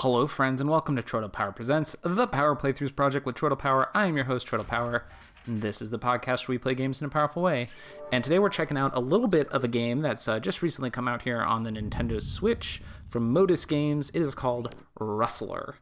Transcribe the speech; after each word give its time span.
Hello, 0.00 0.26
friends, 0.26 0.62
and 0.62 0.70
welcome 0.70 0.96
to 0.96 1.02
Chortle 1.02 1.28
Power 1.28 1.52
Presents, 1.52 1.94
the 2.00 2.26
Power 2.26 2.56
Playthroughs 2.56 2.96
Project 2.96 3.26
with 3.26 3.36
Chortle 3.36 3.58
Power. 3.58 3.90
I 3.92 4.06
am 4.06 4.16
your 4.16 4.24
host, 4.24 4.48
Chortle 4.48 4.66
Power. 4.66 5.04
This 5.46 5.82
is 5.82 5.90
the 5.90 5.98
podcast 5.98 6.48
where 6.48 6.54
we 6.54 6.58
play 6.58 6.74
games 6.74 7.02
in 7.02 7.06
a 7.06 7.10
powerful 7.10 7.42
way. 7.42 7.68
And 8.10 8.24
today 8.24 8.38
we're 8.38 8.48
checking 8.48 8.78
out 8.78 8.96
a 8.96 8.98
little 8.98 9.26
bit 9.26 9.46
of 9.50 9.62
a 9.62 9.68
game 9.68 10.00
that's 10.00 10.26
uh, 10.26 10.40
just 10.40 10.62
recently 10.62 10.88
come 10.88 11.06
out 11.06 11.20
here 11.20 11.42
on 11.42 11.64
the 11.64 11.70
Nintendo 11.70 12.22
Switch 12.22 12.80
from 13.10 13.30
Modus 13.30 13.66
Games. 13.66 14.08
It 14.14 14.22
is 14.22 14.34
called 14.34 14.74
Rustler. 14.98 15.74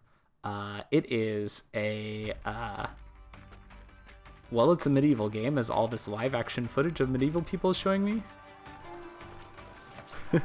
Uh, 0.43 0.81
it 0.91 1.13
is 1.13 1.63
a. 1.73 2.33
Uh, 2.45 2.89
well, 4.51 4.73
it's 4.73 4.87
a 4.87 4.91
medieval 4.91 5.29
game, 5.29 5.57
as 5.57 5.71
all 5.71 5.87
this 5.87 6.09
live 6.09 6.35
action 6.35 6.67
footage 6.67 6.99
of 6.99 7.09
medieval 7.09 7.43
people 7.43 7.71
is 7.71 7.77
showing 7.77 8.05
me. 8.05 8.25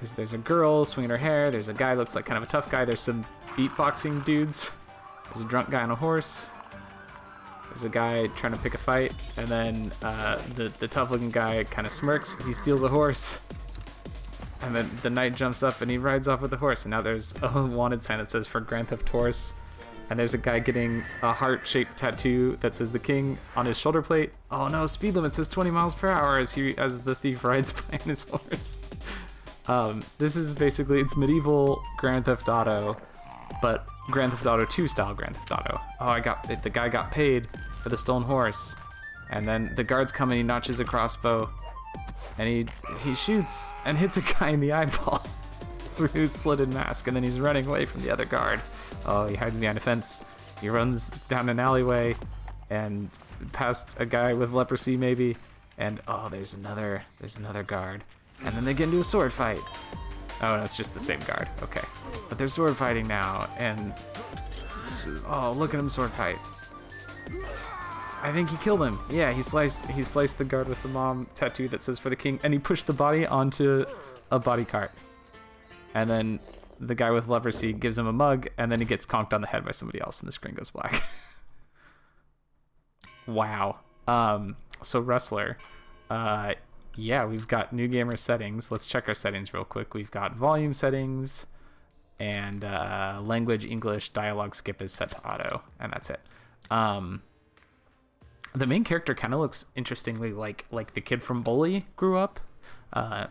There's, 0.00 0.12
there's 0.12 0.32
a 0.32 0.38
girl 0.38 0.84
swinging 0.84 1.10
her 1.10 1.16
hair. 1.16 1.50
There's 1.50 1.68
a 1.68 1.74
guy 1.74 1.94
looks 1.94 2.14
like 2.14 2.24
kind 2.24 2.36
of 2.36 2.48
a 2.48 2.50
tough 2.50 2.70
guy. 2.70 2.84
There's 2.84 3.00
some 3.00 3.24
beatboxing 3.56 4.24
dudes. 4.24 4.70
There's 5.24 5.44
a 5.44 5.48
drunk 5.48 5.70
guy 5.70 5.82
on 5.82 5.90
a 5.90 5.96
horse. 5.96 6.50
There's 7.68 7.84
a 7.84 7.88
guy 7.88 8.28
trying 8.28 8.52
to 8.52 8.58
pick 8.58 8.74
a 8.74 8.78
fight, 8.78 9.12
and 9.36 9.46
then 9.46 9.92
uh, 10.02 10.40
the 10.54 10.68
the 10.78 10.88
tough 10.88 11.10
looking 11.10 11.30
guy 11.30 11.64
kind 11.64 11.86
of 11.86 11.92
smirks. 11.92 12.42
He 12.44 12.54
steals 12.54 12.82
a 12.82 12.88
horse, 12.88 13.40
and 14.62 14.74
then 14.74 14.90
the 15.02 15.10
knight 15.10 15.34
jumps 15.34 15.62
up 15.62 15.80
and 15.80 15.90
he 15.90 15.98
rides 15.98 16.28
off 16.28 16.40
with 16.40 16.50
the 16.50 16.56
horse. 16.56 16.84
And 16.84 16.90
now 16.90 17.02
there's 17.02 17.34
a 17.42 17.64
wanted 17.66 18.04
sign 18.04 18.18
that 18.18 18.30
says 18.30 18.46
for 18.46 18.60
Grand 18.60 18.88
Theft 18.88 19.08
Horse. 19.08 19.54
And 20.10 20.18
there's 20.18 20.32
a 20.32 20.38
guy 20.38 20.58
getting 20.58 21.02
a 21.20 21.34
heart-shaped 21.34 21.98
tattoo 21.98 22.56
that 22.60 22.74
says 22.74 22.92
the 22.92 22.98
king 22.98 23.36
on 23.54 23.66
his 23.66 23.78
shoulder 23.78 24.00
plate. 24.00 24.32
Oh 24.50 24.68
no, 24.68 24.86
speed 24.86 25.14
limit 25.14 25.34
says 25.34 25.48
20 25.48 25.70
miles 25.70 25.94
per 25.94 26.08
hour 26.08 26.38
as 26.38 26.54
he 26.54 26.76
as 26.78 27.02
the 27.02 27.14
thief 27.14 27.44
rides 27.44 27.72
by 27.72 27.98
on 27.98 28.08
his 28.08 28.22
horse. 28.24 28.78
Um, 29.68 30.02
this 30.16 30.34
is 30.34 30.54
basically 30.54 31.00
it's 31.00 31.16
medieval 31.16 31.82
Grand 31.98 32.24
Theft 32.24 32.48
Auto, 32.48 32.96
but 33.60 33.86
Grand 34.10 34.32
Theft 34.32 34.46
Auto 34.46 34.64
2 34.64 34.88
style 34.88 35.14
Grand 35.14 35.36
Theft 35.36 35.52
Auto. 35.52 35.80
Oh, 36.00 36.08
I 36.08 36.20
got 36.20 36.62
the, 36.62 36.70
guy 36.70 36.88
got 36.88 37.10
paid 37.10 37.48
for 37.82 37.90
the 37.90 37.96
stolen 37.96 38.22
horse, 38.22 38.76
and 39.30 39.46
then 39.46 39.72
the 39.76 39.84
guards 39.84 40.10
come 40.10 40.30
and 40.30 40.38
he 40.38 40.42
notches 40.42 40.80
a 40.80 40.84
crossbow, 40.84 41.50
and 42.38 42.48
he 42.48 42.66
he 43.04 43.14
shoots 43.14 43.74
and 43.84 43.98
hits 43.98 44.16
a 44.16 44.22
guy 44.22 44.48
in 44.50 44.60
the 44.60 44.72
eyeball 44.72 45.18
through 45.96 46.08
his 46.08 46.32
slitted 46.32 46.72
mask, 46.72 47.06
and 47.06 47.14
then 47.14 47.22
he's 47.22 47.38
running 47.38 47.66
away 47.66 47.84
from 47.84 48.00
the 48.00 48.10
other 48.10 48.24
guard. 48.24 48.60
Oh, 49.04 49.26
he 49.26 49.36
hides 49.36 49.56
behind 49.56 49.76
a 49.76 49.82
fence. 49.82 50.24
He 50.62 50.70
runs 50.70 51.10
down 51.28 51.50
an 51.50 51.60
alleyway, 51.60 52.16
and 52.70 53.10
past 53.52 53.96
a 53.98 54.06
guy 54.06 54.32
with 54.32 54.52
leprosy 54.52 54.96
maybe, 54.96 55.36
and 55.76 56.00
oh, 56.08 56.30
there's 56.30 56.54
another 56.54 57.02
there's 57.20 57.36
another 57.36 57.62
guard 57.62 58.02
and 58.44 58.54
then 58.54 58.64
they 58.64 58.74
get 58.74 58.84
into 58.84 59.00
a 59.00 59.04
sword 59.04 59.32
fight. 59.32 59.60
Oh, 60.40 60.56
no, 60.56 60.62
it's 60.62 60.76
just 60.76 60.94
the 60.94 61.00
same 61.00 61.20
guard. 61.20 61.48
Okay, 61.62 61.84
but 62.28 62.38
they're 62.38 62.48
sword 62.48 62.76
fighting 62.76 63.08
now, 63.08 63.48
and 63.58 63.92
oh, 65.26 65.52
look 65.56 65.74
at 65.74 65.80
him 65.80 65.88
sword 65.88 66.10
fight. 66.12 66.38
I 68.22 68.32
think 68.32 68.50
he 68.50 68.56
killed 68.56 68.82
him. 68.82 68.98
Yeah, 69.10 69.32
he 69.32 69.42
sliced 69.42 69.86
he 69.86 70.02
sliced 70.02 70.38
the 70.38 70.44
guard 70.44 70.68
with 70.68 70.82
the 70.82 70.88
mom 70.88 71.28
tattoo 71.34 71.68
that 71.68 71.82
says 71.82 71.98
for 71.98 72.10
the 72.10 72.16
king, 72.16 72.40
and 72.42 72.52
he 72.52 72.58
pushed 72.58 72.86
the 72.86 72.92
body 72.92 73.26
onto 73.26 73.84
a 74.30 74.38
body 74.38 74.64
cart. 74.64 74.90
And 75.94 76.10
then 76.10 76.40
the 76.80 76.94
guy 76.94 77.10
with 77.10 77.28
leprosy 77.28 77.72
gives 77.72 77.98
him 77.98 78.06
a 78.06 78.12
mug, 78.12 78.48
and 78.56 78.70
then 78.70 78.80
he 78.80 78.86
gets 78.86 79.06
conked 79.06 79.32
on 79.32 79.40
the 79.40 79.46
head 79.46 79.64
by 79.64 79.70
somebody 79.70 80.00
else, 80.00 80.20
and 80.20 80.28
the 80.28 80.32
screen 80.32 80.54
goes 80.54 80.70
black. 80.70 81.02
wow. 83.26 83.78
Um. 84.06 84.56
So 84.82 85.00
Rustler, 85.00 85.58
uh, 86.10 86.54
yeah, 86.98 87.24
we've 87.24 87.46
got 87.46 87.72
new 87.72 87.86
gamer 87.86 88.16
settings. 88.16 88.72
Let's 88.72 88.88
check 88.88 89.06
our 89.06 89.14
settings 89.14 89.54
real 89.54 89.64
quick. 89.64 89.94
We've 89.94 90.10
got 90.10 90.34
volume 90.34 90.74
settings 90.74 91.46
and 92.18 92.64
uh, 92.64 93.20
language 93.22 93.64
English 93.64 94.10
dialogue 94.10 94.54
skip 94.54 94.82
is 94.82 94.92
set 94.92 95.12
to 95.12 95.24
auto, 95.28 95.62
and 95.78 95.92
that's 95.92 96.10
it. 96.10 96.20
Um, 96.70 97.22
the 98.52 98.66
main 98.66 98.82
character 98.82 99.14
kind 99.14 99.32
of 99.32 99.38
looks 99.40 99.66
interestingly 99.76 100.32
like 100.32 100.66
like 100.72 100.94
the 100.94 101.00
kid 101.00 101.22
from 101.22 101.42
Bully 101.42 101.86
grew 101.96 102.18
up. 102.18 102.40
Uh, 102.92 103.28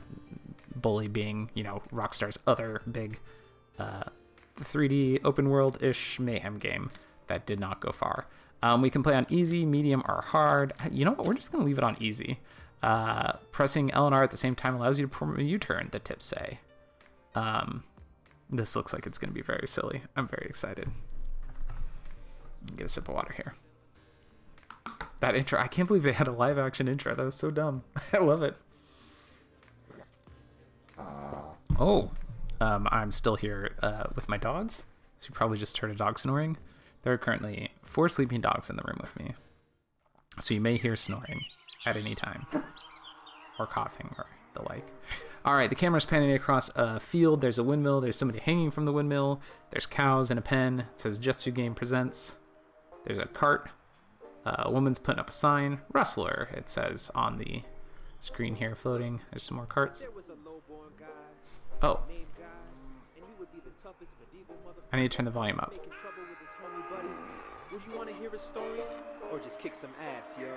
Bully 0.73 1.09
being 1.09 1.49
you 1.53 1.63
know 1.63 1.81
Rockstar's 1.91 2.39
other 2.47 2.81
big 2.89 3.19
uh, 3.77 4.03
3D 4.57 5.19
open 5.25 5.49
world 5.49 5.83
ish 5.83 6.19
mayhem 6.19 6.57
game 6.57 6.89
that 7.27 7.45
did 7.45 7.59
not 7.59 7.81
go 7.81 7.91
far. 7.91 8.27
Um, 8.63 8.81
we 8.81 8.89
can 8.89 9.03
play 9.03 9.13
on 9.13 9.27
easy, 9.29 9.65
medium, 9.65 10.03
or 10.07 10.21
hard. 10.21 10.71
You 10.89 11.03
know 11.03 11.11
what? 11.11 11.27
We're 11.27 11.33
just 11.33 11.51
gonna 11.51 11.65
leave 11.65 11.77
it 11.77 11.83
on 11.83 11.97
easy. 11.99 12.39
Uh, 12.83 13.33
pressing 13.51 13.91
L 13.91 14.05
and 14.05 14.13
R 14.13 14.23
at 14.23 14.31
the 14.31 14.37
same 14.37 14.55
time 14.55 14.75
allows 14.75 14.99
you 14.99 15.05
to 15.05 15.09
perform 15.09 15.39
a 15.39 15.43
U-turn, 15.43 15.89
the 15.91 15.99
tips 15.99 16.25
say. 16.25 16.59
Um, 17.33 17.83
this 18.49 18.75
looks 18.75 18.93
like 18.93 19.05
it's 19.05 19.17
going 19.17 19.29
to 19.29 19.35
be 19.35 19.41
very 19.41 19.67
silly. 19.67 20.03
I'm 20.15 20.27
very 20.27 20.45
excited. 20.47 20.89
Get 22.75 22.85
a 22.85 22.89
sip 22.89 23.09
of 23.09 23.15
water 23.15 23.33
here. 23.33 23.55
That 25.19 25.35
intro, 25.35 25.59
I 25.59 25.67
can't 25.67 25.87
believe 25.87 26.03
they 26.03 26.13
had 26.13 26.27
a 26.27 26.31
live 26.31 26.57
action 26.59 26.87
intro. 26.87 27.15
That 27.15 27.25
was 27.25 27.35
so 27.35 27.49
dumb. 27.49 27.83
I 28.13 28.19
love 28.19 28.43
it. 28.43 28.55
Oh, 31.79 32.11
um, 32.59 32.87
I'm 32.91 33.11
still 33.11 33.35
here 33.35 33.75
uh, 33.81 34.05
with 34.15 34.29
my 34.29 34.37
dogs. 34.37 34.85
So 35.19 35.27
you 35.29 35.35
probably 35.35 35.57
just 35.57 35.77
heard 35.77 35.91
a 35.91 35.95
dog 35.95 36.19
snoring. 36.19 36.57
There 37.03 37.13
are 37.13 37.17
currently 37.17 37.71
four 37.83 38.09
sleeping 38.09 38.41
dogs 38.41 38.69
in 38.69 38.75
the 38.75 38.83
room 38.83 38.97
with 38.99 39.17
me. 39.19 39.33
So 40.39 40.53
you 40.53 40.61
may 40.61 40.77
hear 40.77 40.95
snoring 40.95 41.45
at 41.87 41.97
any 41.97 42.15
time, 42.15 42.45
or 43.59 43.65
coughing, 43.67 44.13
or 44.17 44.25
the 44.53 44.63
like. 44.63 44.87
All 45.45 45.55
right, 45.55 45.69
the 45.69 45.75
camera's 45.75 46.05
panning 46.05 46.31
across 46.31 46.69
a 46.75 46.99
field. 46.99 47.41
There's 47.41 47.57
a 47.57 47.63
windmill. 47.63 48.01
There's 48.01 48.17
somebody 48.17 48.39
hanging 48.39 48.71
from 48.71 48.85
the 48.85 48.91
windmill. 48.91 49.41
There's 49.69 49.85
cows 49.85 50.29
in 50.29 50.37
a 50.37 50.41
pen. 50.41 50.81
It 50.93 50.99
says 50.99 51.19
Jutsu 51.19 51.53
Game 51.53 51.73
Presents. 51.73 52.37
There's 53.05 53.19
a 53.19 53.25
cart. 53.25 53.69
Uh, 54.45 54.63
a 54.65 54.71
woman's 54.71 54.99
putting 54.99 55.19
up 55.19 55.29
a 55.29 55.33
sign. 55.33 55.79
Rustler, 55.91 56.49
it 56.53 56.69
says 56.69 57.11
on 57.15 57.37
the 57.37 57.63
screen 58.19 58.55
here 58.55 58.75
floating. 58.75 59.21
There's 59.31 59.43
some 59.43 59.57
more 59.57 59.65
carts. 59.65 60.05
Oh. 61.81 62.01
I 64.91 64.97
need 64.97 65.11
to 65.11 65.17
turn 65.17 65.25
the 65.25 65.31
volume 65.31 65.59
up. 65.59 65.73
Would 67.71 67.81
you 67.85 67.97
want 67.97 68.09
to 68.09 68.15
hear 68.15 68.29
a 68.33 68.39
story 68.39 68.79
or 69.31 69.39
just 69.39 69.59
kick 69.59 69.75
some 69.75 69.91
ass, 70.17 70.37
yo? 70.39 70.47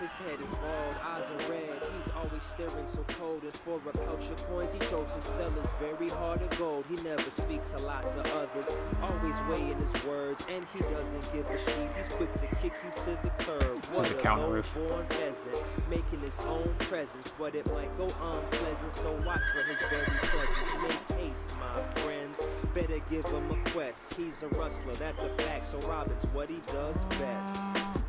His 0.00 0.12
head 0.12 0.40
is 0.40 0.54
bald, 0.54 0.94
eyes 1.04 1.28
are 1.28 1.50
red. 1.50 1.82
He's 1.82 2.08
always 2.14 2.42
staring 2.44 2.86
so 2.86 3.02
cold. 3.18 3.42
And 3.42 3.52
for 3.52 3.80
a 3.84 4.12
of 4.12 4.46
coins, 4.46 4.72
he 4.72 4.78
shows 4.86 5.12
his 5.12 5.24
sellers 5.24 5.66
very 5.80 6.08
hard 6.08 6.40
of 6.40 6.56
gold. 6.56 6.84
He 6.88 6.94
never 7.02 7.28
speaks 7.30 7.74
a 7.74 7.82
lot 7.82 8.02
to 8.12 8.20
others, 8.36 8.76
always 9.02 9.34
weighing 9.50 9.76
his 9.76 10.04
words. 10.04 10.46
And 10.48 10.64
he 10.72 10.80
doesn't 10.80 11.32
give 11.32 11.50
a 11.50 11.58
shit. 11.58 11.90
He's 11.96 12.08
quick 12.10 12.32
to 12.34 12.46
kick 12.62 12.72
you 12.84 12.90
to 12.92 13.18
the 13.22 13.30
curb. 13.42 13.84
What 13.86 14.08
a 14.08 14.14
counter 14.14 14.62
born 14.72 15.04
peasant, 15.08 15.64
making 15.90 16.20
his 16.20 16.38
own 16.46 16.72
presence, 16.78 17.34
but 17.36 17.56
it 17.56 17.66
might 17.72 17.90
go 17.98 18.04
unpleasant. 18.04 18.94
So 18.94 19.10
watch 19.26 19.40
for 19.52 19.62
his 19.64 19.82
very 19.90 20.06
presence. 20.06 20.76
Make 20.80 21.18
haste, 21.18 21.58
my 21.58 21.82
friends. 22.02 22.40
Better 22.72 23.00
give 23.10 23.24
him 23.26 23.50
a 23.50 23.70
quest. 23.70 24.14
He's 24.14 24.44
a 24.44 24.48
rustler, 24.48 24.94
that's 24.94 25.24
a 25.24 25.28
fact. 25.42 25.66
So 25.66 25.80
Robin's 25.80 26.24
what 26.26 26.48
he 26.48 26.60
does 26.72 27.04
best. 27.18 28.07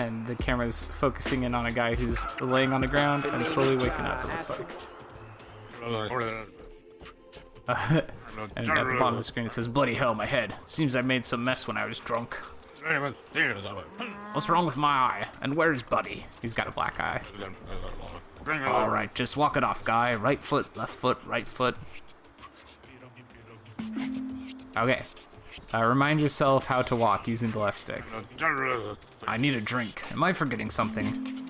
And 0.00 0.26
the 0.26 0.34
camera's 0.34 0.82
focusing 0.84 1.42
in 1.42 1.54
on 1.54 1.66
a 1.66 1.72
guy 1.72 1.94
who's 1.94 2.24
laying 2.40 2.72
on 2.72 2.80
the 2.80 2.86
ground 2.86 3.24
and 3.24 3.42
slowly 3.44 3.76
waking 3.76 4.04
up. 4.06 4.24
It 4.24 4.28
looks 4.28 4.50
like. 4.50 4.68
And 8.56 8.68
at 8.70 8.88
the 8.88 8.94
bottom 8.98 9.14
of 9.14 9.16
the 9.18 9.24
screen 9.24 9.46
it 9.46 9.52
says, 9.52 9.68
"Bloody 9.68 9.94
hell, 9.94 10.14
my 10.14 10.24
head! 10.26 10.54
Seems 10.64 10.96
I 10.96 11.02
made 11.02 11.24
some 11.24 11.44
mess 11.44 11.66
when 11.68 11.76
I 11.76 11.84
was 11.84 11.98
drunk." 12.00 12.40
What's 14.32 14.48
wrong 14.48 14.64
with 14.66 14.76
my 14.76 14.88
eye? 14.88 15.28
And 15.42 15.54
where's 15.54 15.82
Buddy? 15.82 16.26
He's 16.40 16.54
got 16.54 16.66
a 16.66 16.70
black 16.70 16.98
eye. 17.00 17.20
All 18.68 18.88
right, 18.88 19.14
just 19.14 19.36
walk 19.36 19.56
it 19.56 19.64
off, 19.64 19.84
guy. 19.84 20.14
Right 20.14 20.42
foot, 20.42 20.74
left 20.76 20.92
foot, 20.94 21.18
right 21.26 21.46
foot. 21.46 21.76
Okay, 24.76 25.02
uh, 25.72 25.84
remind 25.84 26.20
yourself 26.20 26.64
how 26.66 26.82
to 26.82 26.96
walk 26.96 27.28
using 27.28 27.50
the 27.50 27.58
left 27.58 27.78
stick. 27.78 28.02
I 29.26 29.36
need 29.36 29.54
a 29.54 29.60
drink. 29.60 30.02
Am 30.10 30.22
I 30.22 30.32
forgetting 30.32 30.70
something? 30.70 31.48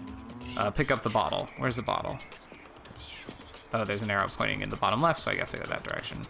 Uh, 0.56 0.70
pick 0.70 0.90
up 0.90 1.02
the 1.02 1.10
bottle. 1.10 1.48
Where's 1.58 1.76
the 1.76 1.82
bottle? 1.82 2.18
Oh, 3.72 3.84
there's 3.84 4.02
an 4.02 4.10
arrow 4.10 4.28
pointing 4.28 4.62
in 4.62 4.68
the 4.68 4.76
bottom 4.76 5.00
left, 5.00 5.20
so 5.20 5.30
I 5.30 5.36
guess 5.36 5.54
I 5.54 5.58
go 5.58 5.64
that 5.66 5.84
direction. 5.84 6.22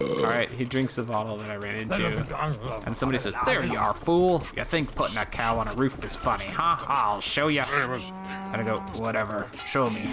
Alright, 0.00 0.50
he 0.50 0.64
drinks 0.64 0.96
the 0.96 1.02
bottle 1.02 1.36
that 1.36 1.50
I 1.50 1.56
ran 1.56 1.76
into. 1.76 2.06
And 2.86 2.96
somebody 2.96 3.18
says, 3.18 3.36
There 3.44 3.64
you 3.64 3.78
are, 3.78 3.94
fool. 3.94 4.42
You 4.56 4.64
think 4.64 4.94
putting 4.94 5.16
a 5.18 5.24
cow 5.24 5.58
on 5.58 5.68
a 5.68 5.74
roof 5.74 6.02
is 6.04 6.16
funny, 6.16 6.46
huh? 6.46 6.76
I'll 6.88 7.20
show 7.20 7.48
you. 7.48 7.60
And 7.60 8.56
I 8.56 8.62
go, 8.64 8.78
Whatever. 8.98 9.48
Show 9.66 9.88
me. 9.90 10.08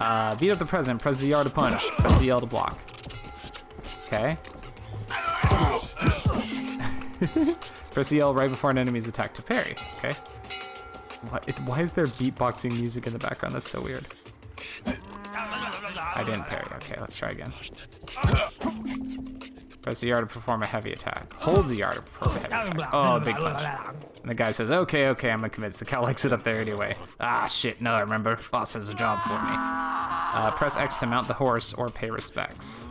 Uh, 0.00 0.34
beat 0.36 0.50
up 0.50 0.58
the 0.58 0.66
president. 0.66 1.00
Press 1.00 1.22
ZR 1.22 1.44
to 1.44 1.50
punch. 1.50 1.82
Press 1.98 2.22
ZL 2.22 2.40
to 2.40 2.46
block. 2.46 2.78
Okay. 4.06 4.36
Press 7.90 8.10
ZL 8.10 8.34
right 8.34 8.50
before 8.50 8.70
an 8.70 8.78
enemy's 8.78 9.06
attack 9.06 9.34
to 9.34 9.42
parry. 9.42 9.76
Okay. 9.98 10.14
Why, 11.28 11.40
it, 11.46 11.60
why 11.60 11.80
is 11.80 11.92
there 11.92 12.06
beatboxing 12.06 12.72
music 12.72 13.06
in 13.06 13.12
the 13.12 13.18
background? 13.18 13.54
That's 13.54 13.68
so 13.68 13.82
weird. 13.82 14.06
I 14.86 16.24
didn't 16.24 16.46
parry. 16.46 16.64
Okay, 16.76 16.96
let's 16.98 17.14
try 17.14 17.28
again. 17.28 17.52
Press 19.82 20.02
ZR 20.02 20.20
to 20.20 20.26
perform 20.26 20.62
a 20.62 20.66
heavy 20.66 20.92
attack. 20.92 21.34
Hold 21.34 21.66
ZR 21.66 21.96
to 21.96 22.02
perform 22.02 22.36
a 22.36 22.54
heavy 22.54 22.72
attack. 22.72 22.90
Oh, 22.94 23.20
big 23.20 23.36
punch. 23.36 23.62
And 24.22 24.30
the 24.30 24.34
guy 24.34 24.50
says, 24.50 24.70
okay, 24.70 25.08
okay, 25.08 25.30
I'm 25.30 25.40
gonna 25.40 25.50
convince 25.50 25.78
The 25.78 25.84
cow 25.84 26.02
likes 26.02 26.24
it 26.24 26.32
up 26.32 26.42
there 26.42 26.60
anyway. 26.60 26.96
Ah, 27.18 27.46
shit, 27.46 27.80
no, 27.80 27.92
I 27.92 28.00
remember. 28.00 28.38
Boss 28.50 28.74
has 28.74 28.88
a 28.88 28.94
job 28.94 29.20
for 29.22 29.30
me. 29.30 29.54
Uh, 30.32 30.50
press 30.52 30.76
X 30.76 30.96
to 30.96 31.06
mount 31.06 31.26
the 31.26 31.34
horse 31.34 31.72
or 31.72 31.88
pay 31.88 32.10
respects. 32.10 32.84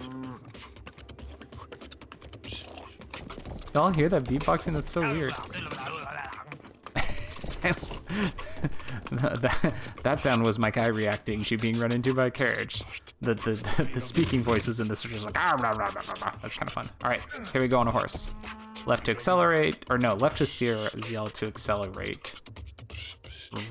Y'all 3.75 3.91
hear 3.91 4.09
that 4.09 4.23
beatboxing? 4.23 4.73
That's 4.73 4.91
so 4.91 5.01
weird. 5.01 5.35
that, 9.11 9.73
that 10.03 10.21
sound 10.21 10.43
was 10.43 10.57
my 10.57 10.71
guy 10.71 10.87
reacting 10.87 11.43
to 11.43 11.57
being 11.57 11.79
run 11.79 11.91
into 11.91 12.13
by 12.13 12.25
a 12.27 12.31
carriage. 12.31 12.83
The 13.21 13.35
the, 13.35 13.51
the, 13.77 13.89
the 13.95 14.01
speaking 14.01 14.41
voices 14.41 14.79
in 14.79 14.87
this 14.87 15.05
are 15.05 15.09
just 15.09 15.25
like 15.25 15.37
ah, 15.37 15.55
blah, 15.57 15.73
blah, 15.73 15.91
blah, 15.91 16.31
that's 16.41 16.55
kind 16.55 16.67
of 16.67 16.73
fun. 16.73 16.89
All 17.03 17.09
right, 17.09 17.25
here 17.51 17.61
we 17.61 17.67
go 17.67 17.77
on 17.77 17.87
a 17.87 17.91
horse. 17.91 18.33
Left 18.89 19.05
to 19.05 19.11
accelerate, 19.11 19.85
or 19.87 19.99
no, 19.99 20.15
left 20.15 20.39
to 20.39 20.47
steer, 20.47 20.75
ZL 20.75 21.31
to 21.33 21.45
accelerate. 21.45 22.33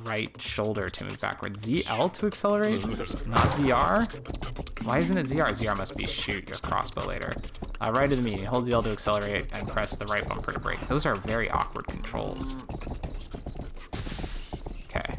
Right 0.05 0.41
shoulder 0.41 0.88
to 0.91 1.05
move 1.05 1.20
backwards. 1.20 1.69
ZL 1.69 2.12
to 2.12 2.26
accelerate, 2.29 2.87
not 3.26 3.49
ZR. 3.49 4.85
Why 4.87 4.99
isn't 4.99 5.19
it 5.19 5.26
ZR? 5.26 5.49
ZR 5.49 5.76
must 5.76 5.97
be 5.97 6.06
shoot 6.06 6.49
your 6.49 6.59
crossbow 6.59 7.05
later. 7.05 7.35
Uh, 7.81 7.91
right 7.93 8.09
of 8.12 8.19
the 8.19 8.23
median. 8.23 8.47
Hold 8.47 8.69
ZL 8.69 8.85
to 8.85 8.91
accelerate 8.91 9.53
and 9.53 9.67
press 9.67 9.97
the 9.97 10.06
right 10.06 10.25
bumper 10.29 10.53
to 10.53 10.61
brake. 10.61 10.87
Those 10.87 11.05
are 11.05 11.17
very 11.17 11.50
awkward 11.50 11.88
controls. 11.88 12.59
Okay. 14.85 15.17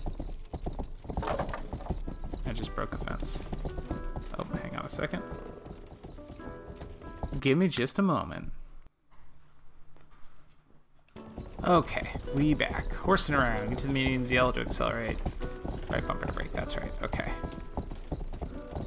I 2.46 2.54
just 2.54 2.74
broke 2.74 2.94
a 2.94 2.98
fence. 3.00 3.44
Oh, 4.40 4.46
hang 4.64 4.78
on 4.78 4.86
a 4.86 4.90
second. 4.90 5.24
Give 7.42 7.58
me 7.58 7.68
just 7.68 8.00
a 8.00 8.02
moment. 8.02 8.54
Okay, 11.70 12.10
we 12.34 12.56
back. 12.56 12.92
Horsing 12.94 13.36
around. 13.36 13.70
Get 13.70 13.78
to 13.78 13.88
the 13.88 13.94
median 13.94 14.24
ZL 14.24 14.52
to 14.56 14.62
accelerate. 14.62 15.20
Right 15.88 16.06
bumper 16.08 16.26
to 16.26 16.34
brake. 16.34 16.52
That's 16.52 16.76
right. 16.76 16.92
Okay. 17.04 17.32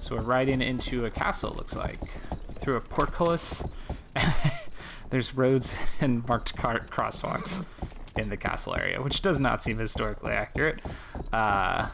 So 0.00 0.16
we're 0.16 0.22
riding 0.22 0.60
into 0.60 1.04
a 1.04 1.10
castle, 1.10 1.54
looks 1.56 1.76
like. 1.76 2.00
Through 2.58 2.74
a 2.74 2.80
portcullis. 2.80 3.62
There's 5.10 5.32
roads 5.32 5.78
and 6.00 6.26
marked 6.26 6.56
crosswalks 6.56 7.64
in 8.18 8.30
the 8.30 8.36
castle 8.36 8.74
area, 8.76 9.00
which 9.00 9.22
does 9.22 9.38
not 9.38 9.62
seem 9.62 9.78
historically 9.78 10.32
accurate. 10.32 10.80
Uh, 11.32 11.88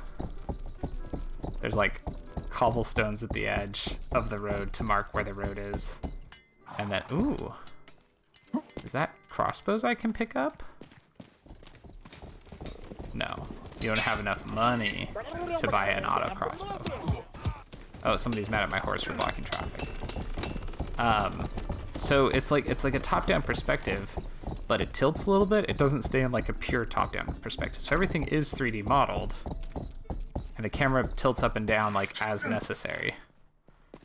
there's 1.61 1.77
like 1.77 2.01
cobblestones 2.49 3.23
at 3.23 3.31
the 3.31 3.47
edge 3.47 3.91
of 4.13 4.31
the 4.31 4.39
road 4.39 4.73
to 4.73 4.85
mark 4.85 5.13
where 5.13 5.23
the 5.23 5.35
road 5.35 5.59
is. 5.59 6.01
And 6.79 6.91
then, 6.91 7.03
ooh, 7.13 7.53
is 8.83 8.93
that 8.93 9.15
crossbows 9.29 9.85
I 9.85 9.95
can 9.95 10.15
pick 10.15 10.35
up? 10.35 10.63
No, 13.19 13.49
you 13.81 13.89
don't 13.89 13.99
have 13.99 14.21
enough 14.21 14.47
money 14.47 15.11
to 15.59 15.67
buy 15.67 15.89
an 15.89 16.05
auto 16.05 16.33
crossbow. 16.37 17.25
Oh, 18.05 18.17
somebody's 18.17 18.49
mad 18.49 18.63
at 18.63 18.71
my 18.71 18.79
horse 18.79 19.03
for 19.03 19.13
blocking 19.15 19.45
traffic. 19.45 19.89
Um, 20.99 21.49
so 21.97 22.29
it's 22.29 22.53
like 22.53 22.69
it's 22.69 22.85
like 22.85 22.95
a 22.95 23.01
top-down 23.01 23.43
perspective, 23.43 24.15
but 24.69 24.81
it 24.81 24.93
tilts 24.93 25.27
a 25.27 25.31
little 25.33 25.47
bit. 25.47 25.69
It 25.69 25.77
doesn't 25.77 26.03
stay 26.03 26.21
in 26.21 26.31
like 26.31 26.49
a 26.49 26.53
pure 26.53 26.85
top-down 26.85 27.27
perspective. 27.43 27.81
So 27.81 27.93
everything 27.93 28.23
is 28.29 28.55
3D 28.55 28.87
modeled, 28.87 29.35
and 30.57 30.65
the 30.65 30.71
camera 30.71 31.09
tilts 31.09 31.43
up 31.43 31.57
and 31.57 31.67
down 31.67 31.95
like 31.95 32.23
as 32.23 32.45
necessary. 32.45 33.17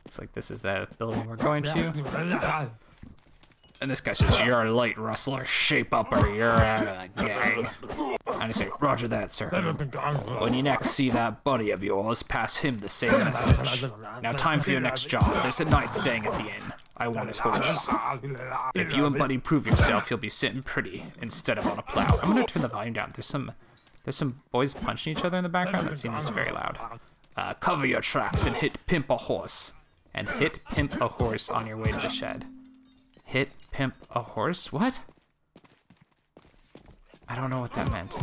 It's 0.05 0.17
like 0.17 0.33
this 0.33 0.49
is 0.49 0.61
the 0.61 0.87
building 0.97 1.27
we're 1.27 1.35
going 1.35 1.63
to. 1.63 2.69
And 3.79 3.91
this 3.91 4.01
guy 4.01 4.13
says, 4.13 4.39
you're 4.39 4.61
a 4.61 4.71
light 4.71 4.97
rustler, 4.97 5.45
shape 5.45 5.93
up 5.93 6.11
or 6.13 6.33
you're 6.33 6.49
out 6.49 6.87
of 6.87 7.15
the 7.15 7.25
gang. 7.25 8.12
And 8.43 8.49
I 8.49 8.51
say, 8.51 8.69
roger 8.81 9.07
that, 9.07 9.31
sir. 9.31 9.47
When 10.39 10.53
you 10.53 10.63
next 10.63 10.89
see 10.89 11.09
that 11.11 11.45
buddy 11.45 11.71
of 11.71 11.81
yours, 11.81 12.23
pass 12.23 12.57
him 12.57 12.79
the 12.79 12.89
same 12.89 13.11
message. 13.23 13.89
Now 14.21 14.33
time 14.33 14.59
for 14.59 14.71
your 14.71 14.81
next 14.81 15.05
job. 15.05 15.31
There's 15.43 15.61
a 15.61 15.65
knight 15.65 15.93
staying 15.93 16.25
at 16.25 16.33
the 16.33 16.49
inn. 16.49 16.73
I 16.97 17.07
want 17.07 17.29
his 17.29 17.39
horse. 17.39 17.87
If 18.75 18.93
you 18.93 19.05
and 19.05 19.17
Buddy 19.17 19.37
prove 19.37 19.65
yourself, 19.65 20.09
you'll 20.09 20.19
be 20.19 20.27
sitting 20.27 20.61
pretty 20.61 21.05
instead 21.21 21.57
of 21.57 21.65
on 21.65 21.79
a 21.79 21.81
plow. 21.81 22.19
I'm 22.21 22.33
gonna 22.33 22.45
turn 22.45 22.61
the 22.63 22.67
volume 22.67 22.93
down. 22.93 23.13
There's 23.15 23.25
some 23.27 23.53
there's 24.03 24.17
some 24.17 24.41
boys 24.51 24.73
punching 24.73 25.15
each 25.15 25.23
other 25.23 25.37
in 25.37 25.43
the 25.43 25.49
background. 25.49 25.87
That 25.87 25.97
seems 25.97 26.27
very 26.27 26.51
loud. 26.51 26.77
Uh, 27.37 27.53
cover 27.53 27.85
your 27.85 28.01
tracks 28.01 28.45
and 28.45 28.57
hit 28.57 28.85
pimp 28.87 29.09
a 29.09 29.17
horse. 29.17 29.71
And 30.13 30.29
hit 30.29 30.59
pimp 30.65 30.99
a 31.01 31.07
horse 31.07 31.49
on 31.49 31.65
your 31.65 31.77
way 31.77 31.91
to 31.91 31.97
the 31.97 32.09
shed. 32.09 32.45
Hit 33.23 33.49
pimp 33.71 33.95
a 34.11 34.21
horse? 34.21 34.71
What? 34.71 34.99
I 37.27 37.35
don't 37.35 37.49
know 37.49 37.59
what 37.59 37.73
that 37.73 37.91
meant. 37.91 38.15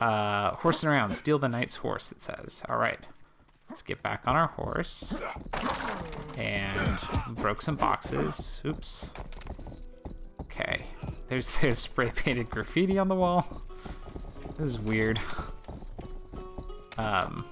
Uh, 0.00 0.56
horsing 0.56 0.88
around, 0.88 1.14
steal 1.14 1.38
the 1.38 1.48
knight's 1.48 1.76
horse, 1.76 2.12
it 2.12 2.20
says. 2.22 2.62
All 2.68 2.76
right. 2.76 2.98
Let's 3.68 3.82
get 3.82 4.02
back 4.02 4.22
on 4.26 4.36
our 4.36 4.48
horse. 4.48 5.16
And 6.36 6.98
broke 7.36 7.62
some 7.62 7.76
boxes. 7.76 8.60
Oops. 8.64 9.10
Okay. 10.42 10.84
There's 11.28 11.56
there's 11.60 11.78
spray 11.78 12.10
painted 12.10 12.50
graffiti 12.50 12.98
on 12.98 13.08
the 13.08 13.14
wall. 13.14 13.62
This 14.58 14.68
is 14.70 14.78
weird. 14.78 15.18
Um, 16.96 17.44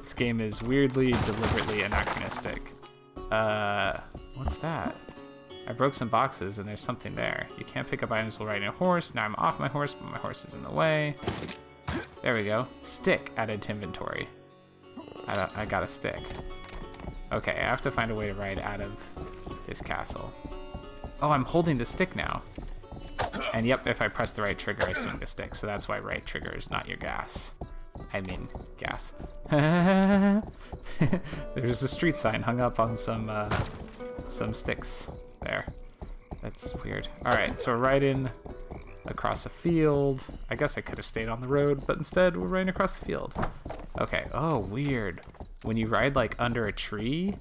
this 0.00 0.12
game 0.12 0.40
is 0.40 0.62
weirdly, 0.62 1.12
deliberately 1.12 1.82
anachronistic. 1.82 2.72
Uh, 3.30 3.98
what's 4.34 4.56
that? 4.56 4.94
I 5.68 5.72
broke 5.72 5.92
some 5.92 6.08
boxes 6.08 6.58
and 6.58 6.66
there's 6.66 6.80
something 6.80 7.14
there. 7.14 7.46
You 7.58 7.64
can't 7.66 7.88
pick 7.88 8.02
up 8.02 8.10
items 8.10 8.38
while 8.38 8.48
riding 8.48 8.68
a 8.68 8.72
horse. 8.72 9.14
Now 9.14 9.26
I'm 9.26 9.34
off 9.36 9.60
my 9.60 9.68
horse, 9.68 9.92
but 9.92 10.10
my 10.10 10.16
horse 10.16 10.46
is 10.46 10.54
in 10.54 10.62
the 10.62 10.70
way. 10.70 11.14
There 12.22 12.32
we 12.32 12.44
go. 12.44 12.66
Stick 12.80 13.32
added 13.36 13.60
to 13.62 13.72
inventory. 13.72 14.28
I, 15.26 15.50
I 15.54 15.66
got 15.66 15.82
a 15.82 15.86
stick. 15.86 16.22
Okay, 17.32 17.52
I 17.52 17.64
have 17.64 17.82
to 17.82 17.90
find 17.90 18.10
a 18.10 18.14
way 18.14 18.28
to 18.28 18.34
ride 18.34 18.58
out 18.60 18.80
of 18.80 18.98
this 19.66 19.82
castle. 19.82 20.32
Oh, 21.20 21.30
I'm 21.30 21.44
holding 21.44 21.76
the 21.76 21.84
stick 21.84 22.16
now. 22.16 22.42
And 23.52 23.66
yep, 23.66 23.86
if 23.86 24.00
I 24.00 24.08
press 24.08 24.30
the 24.30 24.40
right 24.40 24.58
trigger, 24.58 24.86
I 24.88 24.94
swing 24.94 25.18
the 25.18 25.26
stick. 25.26 25.54
So 25.54 25.66
that's 25.66 25.86
why 25.86 25.98
right 25.98 26.24
trigger 26.24 26.54
is 26.56 26.70
not 26.70 26.88
your 26.88 26.96
gas. 26.96 27.52
I 28.14 28.22
mean, 28.22 28.48
gas. 28.78 29.12
There's 29.50 30.42
a 31.82 31.88
street 31.88 32.18
sign 32.18 32.42
hung 32.42 32.62
up 32.62 32.80
on 32.80 32.96
some 32.96 33.28
uh, 33.28 33.50
some 34.28 34.54
sticks 34.54 35.08
there. 35.48 35.66
That's 36.42 36.74
weird. 36.84 37.08
All 37.24 37.32
right, 37.32 37.58
so 37.58 37.72
we're 37.72 37.78
riding 37.78 38.30
across 39.06 39.46
a 39.46 39.48
field. 39.48 40.22
I 40.50 40.54
guess 40.54 40.78
I 40.78 40.82
could 40.82 40.98
have 40.98 41.06
stayed 41.06 41.28
on 41.28 41.40
the 41.40 41.48
road, 41.48 41.86
but 41.86 41.96
instead 41.96 42.36
we're 42.36 42.46
riding 42.46 42.68
across 42.68 42.98
the 42.98 43.04
field. 43.04 43.34
Okay, 44.00 44.26
oh, 44.32 44.58
weird. 44.58 45.22
When 45.62 45.76
you 45.76 45.88
ride 45.88 46.14
like 46.14 46.36
under 46.38 46.66
a 46.66 46.72
tree, 46.72 47.34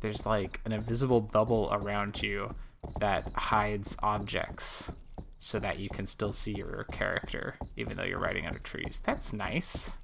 there's 0.00 0.26
like 0.26 0.60
an 0.66 0.72
invisible 0.72 1.20
bubble 1.20 1.68
around 1.72 2.22
you 2.22 2.54
that 3.00 3.30
hides 3.34 3.96
objects 4.02 4.92
so 5.38 5.58
that 5.58 5.78
you 5.78 5.88
can 5.88 6.06
still 6.06 6.32
see 6.32 6.52
your 6.52 6.86
character 6.92 7.56
even 7.76 7.96
though 7.96 8.04
you're 8.04 8.18
riding 8.18 8.46
under 8.46 8.58
trees. 8.58 9.00
That's 9.02 9.32
nice. 9.32 9.96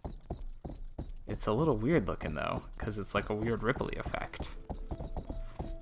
It's 1.27 1.47
a 1.47 1.53
little 1.53 1.77
weird 1.77 2.07
looking 2.07 2.35
though, 2.35 2.63
because 2.79 2.99
it's 2.99 3.15
like 3.15 3.29
a 3.29 3.35
weird 3.35 3.63
Ripley 3.63 3.97
effect. 3.97 4.49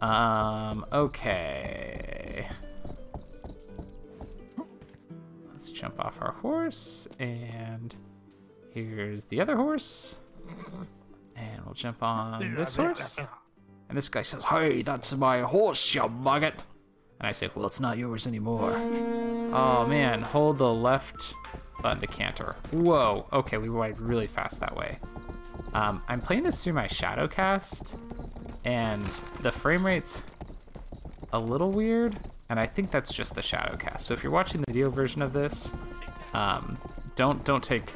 Um, 0.01 0.85
okay. 0.93 2.49
Let's 5.53 5.73
jump 5.73 5.99
off 5.99 6.21
our 6.21 6.33
horse, 6.33 7.09
and 7.19 7.95
here's 8.73 9.25
the 9.25 9.41
other 9.41 9.57
horse. 9.57 10.19
And 11.35 11.65
we'll 11.65 11.75
jump 11.75 12.03
on 12.03 12.55
this 12.55 12.77
horse. 12.77 13.19
And 13.89 13.97
this 13.97 14.09
guy 14.09 14.23
says, 14.23 14.45
Hey, 14.45 14.83
that's 14.83 15.15
my 15.17 15.41
horse, 15.41 15.95
you 15.95 16.09
maggot. 16.09 16.63
And 17.19 17.27
I 17.29 17.33
say, 17.33 17.49
Well, 17.55 17.67
it's 17.67 17.81
not 17.81 17.99
yours 17.99 18.27
anymore. 18.27 18.73
Oh 19.53 19.87
man, 19.87 20.23
hold 20.23 20.59
the 20.59 20.73
left 20.73 21.35
button 21.83 22.01
to 22.01 22.07
canter. 22.07 22.57
Whoa, 22.73 23.29
okay, 23.33 23.59
we 23.59 23.69
ride 23.69 24.01
really 24.01 24.27
fast 24.27 24.61
that 24.61 24.77
way. 24.77 24.99
Um, 25.73 26.03
I'm 26.09 26.21
playing 26.21 26.45
this 26.45 26.63
through 26.65 26.73
my 26.75 26.87
Shadowcast, 26.87 27.93
and 28.67 29.05
the 29.41 29.53
frame 29.53 29.87
rate's 29.87 30.25
a 31.33 31.39
little 31.39 31.71
weird, 31.71 32.19
and 32.51 32.59
I 32.59 32.67
think 32.67 32.91
that's 32.91 33.13
just 33.15 33.37
the 33.37 33.41
ShadowCast. 33.41 34.01
So 34.01 34.13
if 34.13 34.23
you're 34.23 34.33
watching 34.33 34.61
the 34.61 34.67
video 34.67 34.91
version 34.91 35.23
of 35.23 35.33
this, 35.33 35.73
um, 36.35 36.77
don't 37.15 37.45
don't 37.45 37.63
take 37.63 37.93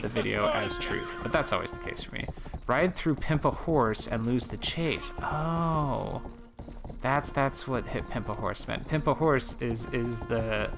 the 0.00 0.08
video 0.08 0.48
as 0.48 0.78
truth, 0.78 1.16
but 1.22 1.32
that's 1.32 1.52
always 1.52 1.70
the 1.70 1.78
case 1.78 2.02
for 2.02 2.14
me. 2.14 2.26
Ride 2.66 2.94
through 2.94 3.16
Pimp 3.16 3.44
a 3.44 3.50
Horse 3.50 4.06
and 4.06 4.24
lose 4.24 4.46
the 4.46 4.56
chase. 4.56 5.12
Oh, 5.20 6.22
that's 7.02 7.28
that's 7.28 7.68
what 7.68 7.86
hit 7.86 8.08
Pimp 8.08 8.30
a 8.30 8.34
Horse 8.34 8.66
meant. 8.66 8.88
Pimp 8.88 9.06
a 9.06 9.14
Horse 9.14 9.58
is 9.60 9.86
is 9.92 10.20
the 10.20 10.70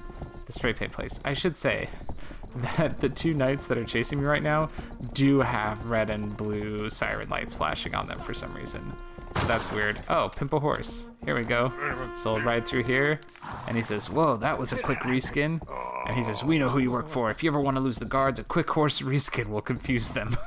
the 0.45 0.51
spray 0.51 0.73
paint 0.73 0.91
place. 0.91 1.21
I 1.23 1.33
should 1.33 1.55
say 1.55 1.87
that 2.77 2.99
the 2.99 3.07
two 3.07 3.33
knights 3.33 3.67
that 3.67 3.77
are 3.77 3.85
chasing 3.85 4.19
me 4.19 4.25
right 4.25 4.43
now 4.43 4.69
do 5.13 5.39
have 5.39 5.85
red 5.85 6.09
and 6.09 6.35
blue 6.35 6.89
siren 6.89 7.29
lights 7.29 7.53
flashing 7.53 7.95
on 7.95 8.07
them 8.07 8.19
for 8.19 8.33
some 8.33 8.53
reason. 8.53 8.93
So 9.35 9.47
that's 9.47 9.71
weird. 9.71 9.99
Oh, 10.09 10.29
pimp 10.29 10.53
a 10.53 10.59
horse. 10.59 11.09
Here 11.25 11.35
we 11.35 11.43
go. 11.43 11.71
So 12.15 12.35
I'll 12.35 12.41
ride 12.41 12.67
through 12.67 12.83
here. 12.83 13.19
And 13.67 13.75
he 13.75 13.83
says, 13.83 14.09
Whoa, 14.09 14.37
that 14.37 14.57
was 14.59 14.73
a 14.73 14.77
quick 14.77 14.99
reskin. 14.99 15.61
And 16.07 16.15
he 16.15 16.23
says, 16.23 16.43
We 16.43 16.57
know 16.57 16.69
who 16.69 16.79
you 16.79 16.91
work 16.91 17.09
for. 17.09 17.29
If 17.31 17.43
you 17.43 17.49
ever 17.49 17.59
want 17.59 17.77
to 17.77 17.81
lose 17.81 17.99
the 17.99 18.05
guards, 18.05 18.39
a 18.39 18.43
quick 18.43 18.69
horse 18.69 19.01
reskin 19.03 19.47
will 19.47 19.61
confuse 19.61 20.09
them. 20.09 20.37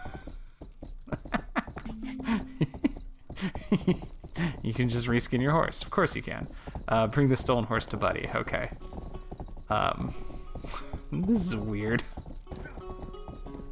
you 4.62 4.72
can 4.72 4.88
just 4.88 5.06
reskin 5.08 5.40
your 5.42 5.52
horse. 5.52 5.82
Of 5.82 5.90
course 5.90 6.14
you 6.16 6.22
can. 6.22 6.46
Uh, 6.88 7.06
bring 7.06 7.28
the 7.28 7.36
stolen 7.36 7.64
horse 7.64 7.86
to 7.86 7.96
Buddy. 7.96 8.28
Okay. 8.34 8.70
Um, 9.68 10.14
this 11.12 11.46
is 11.46 11.56
weird. 11.56 12.04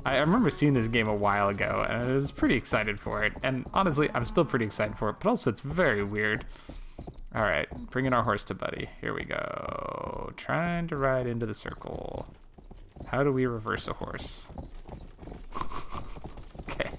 I, 0.04 0.18
remember 0.18 0.50
seeing 0.50 0.74
this 0.74 0.88
game 0.88 1.08
a 1.08 1.14
while 1.14 1.48
ago, 1.48 1.84
and 1.88 2.10
I 2.10 2.14
was 2.14 2.30
pretty 2.30 2.56
excited 2.56 3.00
for 3.00 3.22
it. 3.22 3.32
And 3.42 3.66
honestly, 3.72 4.10
I'm 4.14 4.26
still 4.26 4.44
pretty 4.44 4.64
excited 4.64 4.98
for 4.98 5.08
it, 5.10 5.16
but 5.20 5.28
also 5.28 5.50
it's 5.50 5.62
very 5.62 6.04
weird. 6.04 6.44
All 7.34 7.42
right, 7.42 7.68
bringing 7.90 8.12
our 8.12 8.22
horse 8.22 8.44
to 8.44 8.54
Buddy. 8.54 8.88
Here 9.00 9.12
we 9.12 9.24
go. 9.24 10.32
Trying 10.36 10.86
to 10.88 10.96
ride 10.96 11.26
into 11.26 11.46
the 11.46 11.54
circle. 11.54 12.26
How 13.06 13.24
do 13.24 13.32
we 13.32 13.46
reverse 13.46 13.88
a 13.88 13.94
horse? 13.94 14.48
okay. 16.60 16.90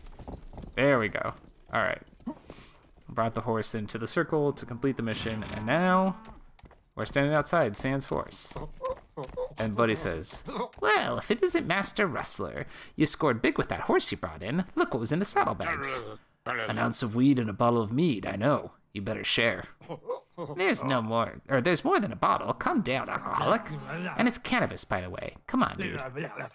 There 0.75 0.99
we 0.99 1.07
go. 1.07 1.33
All 1.73 1.81
right. 1.81 2.01
Brought 3.07 3.33
the 3.33 3.41
horse 3.41 3.73
into 3.73 3.97
the 3.97 4.07
circle 4.07 4.51
to 4.51 4.65
complete 4.65 4.97
the 4.97 5.03
mission, 5.03 5.45
and 5.53 5.65
now 5.65 6.17
we're 6.95 7.05
standing 7.05 7.33
outside 7.33 7.77
Sans 7.77 8.05
horse. 8.05 8.53
Oh. 8.57 8.84
And 9.57 9.75
Buddy 9.75 9.95
says, 9.95 10.43
Well, 10.81 11.17
if 11.17 11.31
it 11.31 11.41
isn't 11.41 11.65
Master 11.67 12.07
Rustler, 12.07 12.65
you 12.95 13.05
scored 13.05 13.41
big 13.41 13.57
with 13.57 13.69
that 13.69 13.81
horse 13.81 14.11
you 14.11 14.17
brought 14.17 14.43
in. 14.43 14.65
Look 14.75 14.93
what 14.93 14.99
was 14.99 15.11
in 15.11 15.19
the 15.19 15.25
saddlebags. 15.25 16.01
An 16.45 16.77
ounce 16.77 17.01
of 17.01 17.15
weed 17.15 17.39
and 17.39 17.49
a 17.49 17.53
bottle 17.53 17.81
of 17.81 17.91
mead, 17.91 18.25
I 18.25 18.35
know. 18.35 18.71
You 18.93 19.01
better 19.01 19.23
share. 19.23 19.63
There's 20.57 20.83
no 20.83 21.01
more, 21.01 21.41
or 21.49 21.61
there's 21.61 21.85
more 21.85 21.99
than 21.99 22.11
a 22.11 22.15
bottle. 22.17 22.53
Come 22.53 22.81
down, 22.81 23.09
alcoholic. 23.09 23.61
And 24.17 24.27
it's 24.27 24.37
cannabis, 24.37 24.83
by 24.83 25.01
the 25.01 25.09
way. 25.09 25.35
Come 25.47 25.63
on, 25.63 25.75
dude. 25.77 26.01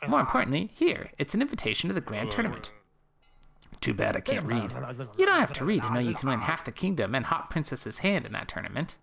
More 0.07 0.21
importantly, 0.21 0.71
here, 0.73 1.11
it's 1.19 1.35
an 1.35 1.41
invitation 1.43 1.89
to 1.89 1.95
the 1.95 2.01
grand 2.01 2.31
tournament. 2.31 2.71
Too 3.81 3.95
bad 3.95 4.17
I 4.17 4.21
can't 4.21 4.47
read. 4.47 4.71
You 5.17 5.25
don't 5.25 5.41
have 5.41 5.53
to 5.55 5.65
read 5.65 5.83
to 5.83 5.93
know 5.93 6.01
you 6.01 6.15
can 6.15 6.29
win 6.29 6.41
half 6.41 6.65
the 6.65 6.73
kingdom 6.73 7.15
and 7.15 7.25
Hot 7.27 7.49
Princess's 7.49 7.99
hand 8.01 8.27
in 8.27 8.33
that 8.33 8.49
tournament. 8.49 8.97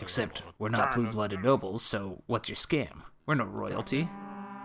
Except 0.00 0.42
we're 0.58 0.68
not 0.68 0.94
blue-blooded 0.94 1.42
nobles, 1.42 1.82
so 1.82 2.22
what's 2.26 2.48
your 2.48 2.56
scam? 2.56 3.02
We're 3.26 3.34
no 3.34 3.44
royalty. 3.44 4.08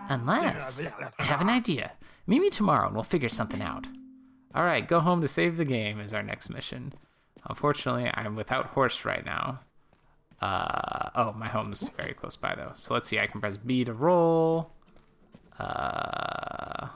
Unless 0.08 0.86
I 1.18 1.22
have 1.22 1.40
an 1.40 1.48
idea. 1.48 1.92
Meet 2.26 2.40
me 2.42 2.50
tomorrow 2.50 2.86
and 2.86 2.94
we'll 2.94 3.04
figure 3.04 3.28
something 3.28 3.62
out. 3.62 3.86
All 4.54 4.64
right, 4.64 4.86
go 4.86 5.00
home 5.00 5.20
to 5.20 5.28
save 5.28 5.56
the 5.56 5.64
game 5.64 6.00
is 6.00 6.12
our 6.12 6.22
next 6.22 6.50
mission. 6.50 6.92
Unfortunately, 7.48 8.10
I'm 8.14 8.36
without 8.36 8.66
horse 8.66 9.04
right 9.04 9.24
now. 9.24 9.60
Uh, 10.40 11.10
oh, 11.14 11.32
my 11.32 11.48
home's 11.48 11.88
very 11.88 12.14
close 12.14 12.36
by 12.36 12.54
though. 12.54 12.72
So 12.74 12.94
let's 12.94 13.08
see, 13.08 13.18
I 13.18 13.26
can 13.26 13.40
press 13.40 13.56
B 13.56 13.84
to 13.84 13.92
roll. 13.92 14.72
Uh, 15.58 16.88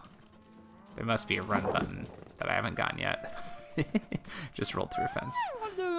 there 0.97 1.05
must 1.05 1.29
be 1.29 1.37
a 1.37 1.43
run 1.43 1.63
button 1.65 2.07
that 2.39 2.49
I 2.49 2.55
haven't 2.55 2.77
gotten 2.77 2.99
yet. 2.99 3.39
Just 4.55 4.75
rolled 4.75 4.93
through 4.95 5.05
a 5.05 5.09
fence. 5.09 5.35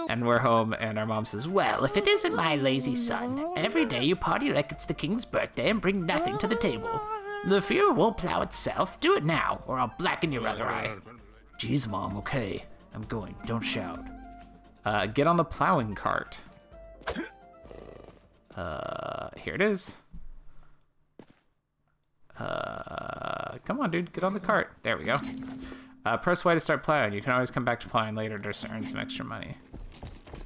And 0.07 0.25
we're 0.25 0.39
home, 0.39 0.73
and 0.79 0.99
our 0.99 1.05
mom 1.05 1.25
says, 1.25 1.47
Well, 1.47 1.83
if 1.83 1.97
it 1.97 2.07
isn't 2.07 2.35
my 2.35 2.55
lazy 2.55 2.95
son, 2.95 3.45
every 3.55 3.85
day 3.85 4.03
you 4.03 4.15
party 4.15 4.51
like 4.51 4.71
it's 4.71 4.85
the 4.85 4.93
king's 4.93 5.25
birthday 5.25 5.69
and 5.69 5.81
bring 5.81 6.05
nothing 6.05 6.37
to 6.37 6.47
the 6.47 6.55
table. 6.55 7.01
The 7.47 7.61
field 7.61 7.97
won't 7.97 8.17
plow 8.17 8.41
itself. 8.41 8.99
Do 8.99 9.15
it 9.15 9.23
now, 9.23 9.63
or 9.67 9.79
I'll 9.79 9.93
blacken 9.97 10.31
your 10.31 10.47
other 10.47 10.65
eye. 10.65 10.95
Jeez, 11.59 11.87
mom, 11.87 12.17
okay. 12.17 12.65
I'm 12.93 13.03
going. 13.03 13.35
Don't 13.45 13.61
shout. 13.61 14.03
Uh, 14.83 15.05
get 15.07 15.27
on 15.27 15.37
the 15.37 15.43
plowing 15.43 15.95
cart. 15.95 16.37
Uh, 18.55 19.29
here 19.37 19.53
it 19.53 19.61
is. 19.61 19.97
Uh, 22.39 23.57
come 23.65 23.79
on, 23.79 23.91
dude, 23.91 24.13
get 24.13 24.23
on 24.23 24.33
the 24.33 24.39
cart. 24.39 24.71
There 24.83 24.97
we 24.97 25.03
go. 25.03 25.17
Uh, 26.05 26.17
press 26.17 26.45
Y 26.45 26.53
to 26.53 26.59
start 26.59 26.83
plowing. 26.83 27.13
You 27.13 27.21
can 27.21 27.33
always 27.33 27.51
come 27.51 27.65
back 27.65 27.79
to 27.81 27.89
plowing 27.89 28.15
later 28.15 28.37
to 28.39 28.71
earn 28.71 28.83
some 28.83 28.99
extra 28.99 29.25
money. 29.25 29.57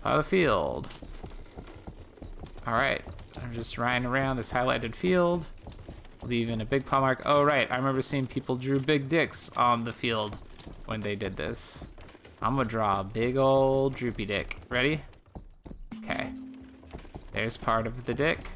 Plow 0.02 0.18
the 0.18 0.24
field. 0.24 0.94
All 2.66 2.74
right, 2.74 3.02
I'm 3.42 3.54
just 3.54 3.78
riding 3.78 4.06
around 4.06 4.38
this 4.38 4.54
highlighted 4.54 4.96
field, 4.96 5.46
leaving 6.22 6.62
a 6.62 6.66
big 6.66 6.86
paw 6.86 7.00
mark. 7.00 7.22
Oh, 7.26 7.44
right, 7.44 7.68
I 7.72 7.78
remember 7.78 8.02
seeing 8.02 8.28
people 8.28 8.56
drew 8.56 8.80
big 8.80 9.10
dicks 9.10 9.50
on 9.58 9.84
the 9.84 9.94
field 9.94 10.38
when 10.86 11.02
they 11.02 11.16
did 11.16 11.36
this. 11.36 11.86
I'm 12.42 12.56
gonna 12.56 12.70
draw 12.70 13.02
a 13.02 13.04
big 13.04 13.38
old 13.38 13.96
droopy 13.96 14.26
dick. 14.26 14.58
Ready? 14.70 15.02
Okay. 15.98 16.32
There's 17.34 17.58
part 17.58 17.86
of 17.86 18.06
the 18.06 18.14
dick. 18.14 18.52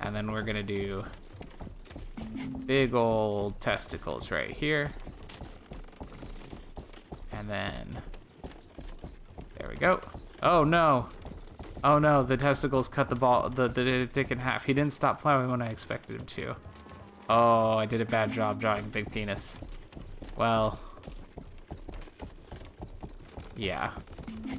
And 0.00 0.14
then 0.14 0.30
we're 0.30 0.42
gonna 0.42 0.62
do 0.62 1.04
big 2.66 2.94
old 2.94 3.60
testicles 3.60 4.30
right 4.30 4.50
here. 4.50 4.92
And 7.32 7.50
then, 7.50 8.00
there 9.58 9.68
we 9.68 9.76
go. 9.76 10.00
Oh 10.42 10.64
no. 10.64 11.08
Oh 11.82 11.98
no, 11.98 12.22
the 12.22 12.36
testicles 12.36 12.88
cut 12.88 13.08
the 13.08 13.14
ball, 13.14 13.48
the, 13.48 13.68
the 13.68 14.06
dick 14.06 14.30
in 14.30 14.38
half. 14.38 14.66
He 14.66 14.74
didn't 14.74 14.92
stop 14.92 15.20
plowing 15.20 15.50
when 15.50 15.62
I 15.62 15.68
expected 15.68 16.20
him 16.20 16.26
to. 16.26 16.56
Oh, 17.28 17.76
I 17.76 17.86
did 17.86 18.00
a 18.00 18.04
bad 18.04 18.30
job 18.30 18.60
drawing 18.60 18.84
a 18.84 18.88
big 18.88 19.10
penis. 19.12 19.60
Well, 20.36 20.78
yeah, 23.56 23.92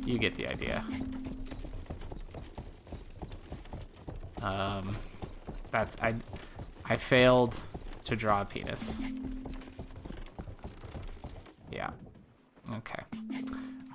you 0.05 0.17
get 0.17 0.35
the 0.35 0.47
idea. 0.47 0.83
Um, 4.41 4.95
that's, 5.69 5.95
I, 6.01 6.15
I 6.85 6.97
failed 6.97 7.59
to 8.05 8.15
draw 8.15 8.41
a 8.41 8.45
penis. 8.45 9.00
Yeah. 11.71 11.91
Okay. 12.77 13.03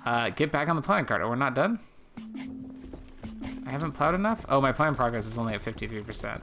Uh, 0.07 0.29
get 0.29 0.53
back 0.53 0.69
on 0.69 0.77
the 0.77 0.81
plowing 0.81 1.03
cart. 1.03 1.21
Oh, 1.21 1.27
we're 1.27 1.35
not 1.35 1.53
done? 1.53 1.79
I 3.65 3.71
haven't 3.71 3.91
plowed 3.91 4.15
enough? 4.15 4.45
Oh, 4.47 4.61
my 4.61 4.71
plowing 4.71 4.95
progress 4.95 5.25
is 5.25 5.37
only 5.37 5.53
at 5.53 5.61
53%. 5.61 6.39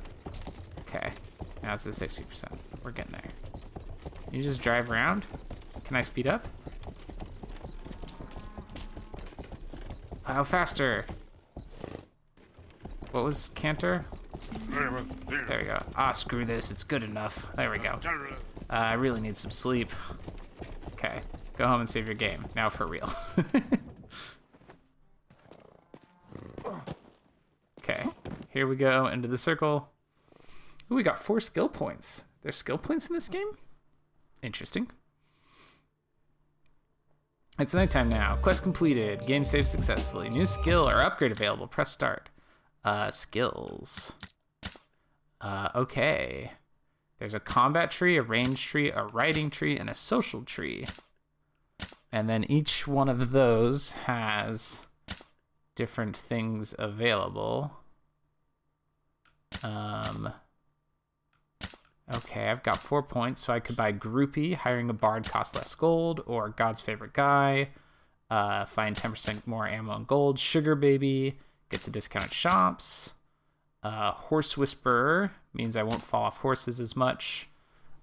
Okay. 0.80 1.09
Now 1.62 1.73
it's 1.73 1.87
at 1.87 1.94
60%. 1.94 2.59
We're 2.83 2.90
getting 2.90 3.12
there. 3.12 3.30
You 4.30 4.42
just 4.42 4.61
drive 4.61 4.90
around? 4.90 5.25
Can 5.83 5.97
I 5.97 6.02
speed 6.02 6.26
up? 6.26 6.47
Plow 10.25 10.44
faster! 10.44 11.06
What 13.12 13.25
was 13.25 13.49
Canter? 13.54 14.04
There 14.68 15.59
we 15.59 15.64
go. 15.64 15.83
Ah, 15.97 16.12
screw 16.12 16.44
this. 16.44 16.71
It's 16.71 16.85
good 16.85 17.02
enough. 17.02 17.47
There 17.56 17.71
we 17.71 17.78
go. 17.78 17.99
Uh, 18.68 18.73
I 18.75 18.92
really 18.92 19.23
need 19.23 19.38
some 19.38 19.50
sleep. 19.50 19.90
Go 21.56 21.66
home 21.66 21.80
and 21.80 21.90
save 21.90 22.06
your 22.06 22.14
game. 22.14 22.46
Now 22.56 22.68
for 22.68 22.87
real. 22.87 23.12
okay. 27.78 28.04
Here 28.50 28.66
we 28.66 28.76
go 28.76 29.06
into 29.06 29.28
the 29.28 29.38
circle. 29.38 29.88
Ooh, 30.90 30.96
we 30.96 31.02
got 31.02 31.23
four 31.23 31.40
skill 31.40 31.68
points. 31.68 32.25
There's 32.42 32.56
skill 32.56 32.78
points 32.78 33.08
in 33.08 33.14
this 33.14 33.28
game? 33.28 33.52
Interesting. 34.42 34.90
It's 37.58 37.73
nighttime 37.73 38.08
now. 38.08 38.37
Quest 38.42 38.64
completed. 38.64 39.25
Game 39.26 39.44
saved 39.44 39.68
successfully. 39.68 40.28
New 40.28 40.44
skill 40.44 40.88
or 40.88 41.00
upgrade 41.00 41.30
available. 41.30 41.68
Press 41.68 41.90
start. 41.90 42.30
Uh, 42.84 43.11
skills. 43.11 44.14
Uh, 45.40 45.68
okay. 45.75 46.50
There's 47.18 47.34
a 47.34 47.40
combat 47.40 47.92
tree, 47.92 48.16
a 48.16 48.23
range 48.23 48.66
tree, 48.66 48.90
a 48.90 49.04
writing 49.04 49.50
tree, 49.50 49.78
and 49.78 49.88
a 49.88 49.94
social 49.94 50.42
tree. 50.42 50.87
And 52.14 52.28
then 52.28 52.44
each 52.44 52.87
one 52.87 53.09
of 53.09 53.33
those 53.33 53.90
has 54.06 54.87
different 55.75 56.16
things 56.16 56.73
available. 56.78 57.73
Um, 59.64 60.33
okay, 62.14 62.50
I've 62.50 62.62
got 62.62 62.78
four 62.78 63.02
points, 63.02 63.44
so 63.44 63.52
I 63.52 63.59
could 63.59 63.75
buy 63.75 63.92
Groupie, 63.92 64.54
hiring 64.54 64.88
a 64.90 64.92
bard 64.92 65.28
costs 65.28 65.56
less 65.56 65.75
gold, 65.75 66.23
or 66.25 66.50
God's 66.50 66.80
favorite 66.80 67.14
guy, 67.14 67.71
uh, 68.30 68.64
find 68.64 68.94
10% 68.94 69.44
more 69.44 69.66
ammo 69.66 69.97
and 69.97 70.06
gold. 70.06 70.38
Sugar 70.38 70.76
Baby 70.76 71.38
gets 71.68 71.88
a 71.88 71.90
discount 71.90 72.26
at 72.26 72.33
shops. 72.33 73.14
Uh, 73.83 74.12
Horse 74.12 74.56
Whisperer 74.56 75.33
means 75.52 75.76
I 75.76 75.83
won't 75.83 76.04
fall 76.04 76.23
off 76.23 76.38
horses 76.38 76.78
as 76.78 76.94
much. 76.94 77.49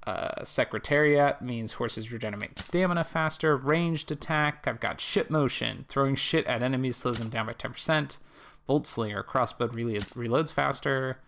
Uh, 0.06 0.44
Secretariat 0.44 1.42
means 1.42 1.74
horses 1.74 2.12
regenerate 2.12 2.58
stamina 2.58 3.04
faster. 3.04 3.56
Ranged 3.56 4.12
attack, 4.12 4.66
I've 4.68 4.80
got 4.80 5.00
Shit 5.00 5.30
Motion. 5.30 5.86
Throwing 5.88 6.16
shit 6.16 6.46
at 6.48 6.64
enemies 6.64 6.98
slows 6.98 7.20
them 7.20 7.30
down 7.30 7.46
by 7.46 7.54
10%. 7.54 8.18
Bolt 8.66 8.88
Slinger, 8.88 9.24
crossbow 9.24 9.68
reloads 9.68 10.52
faster. 10.52 11.20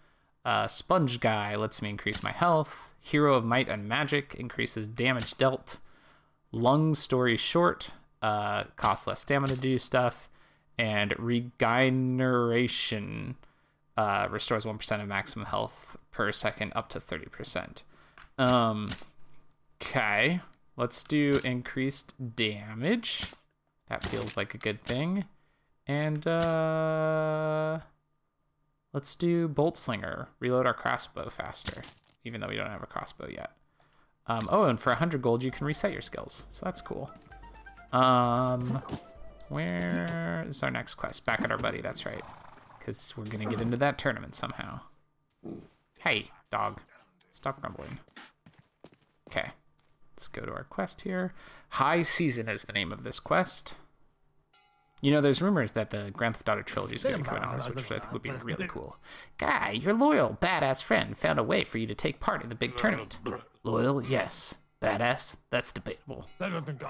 Uh, 0.45 0.67
Sponge 0.67 1.19
Guy 1.19 1.55
lets 1.55 1.81
me 1.81 1.89
increase 1.89 2.23
my 2.23 2.31
health. 2.31 2.93
Hero 2.99 3.33
of 3.35 3.45
Might 3.45 3.69
and 3.69 3.87
Magic 3.87 4.35
increases 4.37 4.87
damage 4.87 5.37
dealt. 5.37 5.77
Lung 6.51 6.93
Story 6.93 7.37
Short 7.37 7.89
uh, 8.21 8.65
costs 8.75 9.07
less 9.07 9.21
stamina 9.21 9.55
to 9.55 9.59
do 9.59 9.79
stuff. 9.79 10.29
And 10.77 11.17
Regeneration 11.19 13.37
uh, 13.95 14.27
restores 14.29 14.65
1% 14.65 15.01
of 15.01 15.07
maximum 15.07 15.45
health 15.45 15.95
per 16.11 16.31
second 16.31 16.73
up 16.75 16.89
to 16.89 16.99
30%. 16.99 17.83
Um, 18.37 18.91
okay, 19.81 20.41
let's 20.77 21.03
do 21.03 21.39
increased 21.43 22.35
damage. 22.35 23.25
That 23.89 24.03
feels 24.05 24.37
like 24.37 24.53
a 24.53 24.57
good 24.57 24.83
thing. 24.83 25.25
And 25.85 26.25
uh, 26.25 27.79
let's 28.93 29.15
do 29.15 29.47
Bolt 29.47 29.77
Slinger. 29.77 30.29
Reload 30.39 30.65
our 30.65 30.73
crossbow 30.73 31.29
faster, 31.29 31.81
even 32.23 32.41
though 32.41 32.47
we 32.47 32.55
don't 32.55 32.69
have 32.69 32.83
a 32.83 32.87
crossbow 32.87 33.27
yet. 33.29 33.51
Um, 34.25 34.47
oh, 34.49 34.63
and 34.63 34.79
for 34.79 34.91
100 34.91 35.21
gold, 35.21 35.43
you 35.43 35.51
can 35.51 35.67
reset 35.67 35.91
your 35.91 36.01
skills, 36.01 36.47
so 36.49 36.65
that's 36.65 36.79
cool. 36.79 37.11
Um, 37.91 38.81
where 39.49 40.45
is 40.47 40.63
our 40.63 40.71
next 40.71 40.95
quest? 40.95 41.25
Back 41.25 41.41
at 41.41 41.51
our 41.51 41.57
buddy, 41.57 41.81
that's 41.81 42.05
right. 42.05 42.23
Because 42.79 43.15
we're 43.17 43.25
going 43.25 43.43
to 43.47 43.49
get 43.49 43.61
into 43.61 43.77
that 43.77 43.97
tournament 43.97 44.35
somehow. 44.35 44.79
Hey, 45.99 46.25
dog. 46.49 46.81
Stop 47.31 47.61
grumbling. 47.61 47.99
Okay. 49.35 49.49
Let's 50.15 50.27
go 50.27 50.43
to 50.43 50.51
our 50.51 50.65
quest 50.65 51.01
here. 51.01 51.33
High 51.69 52.03
Season 52.03 52.47
is 52.47 52.63
the 52.63 52.73
name 52.73 52.91
of 52.91 53.03
this 53.03 53.19
quest. 53.19 53.73
You 55.01 55.11
know, 55.11 55.21
there's 55.21 55.41
rumors 55.41 55.71
that 55.71 55.89
the 55.89 56.11
Grand 56.13 56.35
Theft 56.35 56.47
Auto 56.47 56.61
trilogy 56.61 56.95
is 56.95 57.03
going 57.03 57.23
to 57.23 57.35
on 57.35 57.53
this, 57.53 57.67
which 57.67 57.83
I 57.91 57.99
think 57.99 58.13
would 58.13 58.21
be 58.21 58.29
really 58.29 58.67
cool. 58.67 58.95
Guy, 59.37 59.71
your 59.71 59.93
loyal, 59.93 60.37
badass 60.41 60.81
friend 60.81 61.17
found 61.17 61.39
a 61.39 61.43
way 61.43 61.63
for 61.63 61.77
you 61.77 61.87
to 61.87 61.95
take 61.95 62.19
part 62.19 62.43
in 62.43 62.49
the 62.49 62.55
big 62.55 62.77
tournament. 62.77 63.17
Loyal, 63.63 64.01
yes. 64.01 64.59
Badass, 64.81 65.37
that's 65.49 65.73
debatable. 65.73 66.29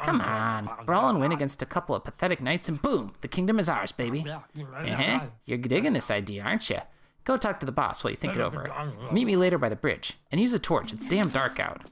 Come 0.04 0.20
on, 0.22 0.70
brawl 0.86 1.10
and 1.10 1.20
win 1.20 1.32
against 1.32 1.62
a 1.62 1.66
couple 1.66 1.96
of 1.96 2.04
pathetic 2.04 2.42
knights, 2.42 2.68
and 2.68 2.82
boom, 2.82 3.14
the 3.22 3.28
kingdom 3.28 3.58
is 3.58 3.70
ours, 3.70 3.92
baby. 3.92 4.26
Uh-huh. 4.28 5.20
You're 5.46 5.60
digging 5.60 5.94
this 5.94 6.12
idea, 6.12 6.44
aren't 6.44 6.70
you? 6.70 6.80
Go 7.24 7.38
talk 7.38 7.60
to 7.62 7.66
the 7.66 7.72
boss 7.72 8.04
while 8.04 8.12
you 8.12 8.18
think 8.18 8.36
it 8.36 8.42
over. 8.42 8.68
Meet 9.12 9.26
me 9.26 9.36
later 9.36 9.58
by 9.58 9.70
the 9.70 9.76
bridge, 9.76 10.18
and 10.32 10.42
use 10.42 10.54
a 10.54 10.60
torch. 10.60 10.92
It's 10.92 11.08
damn 11.08 11.30
dark 11.30 11.60
out. 11.60 11.84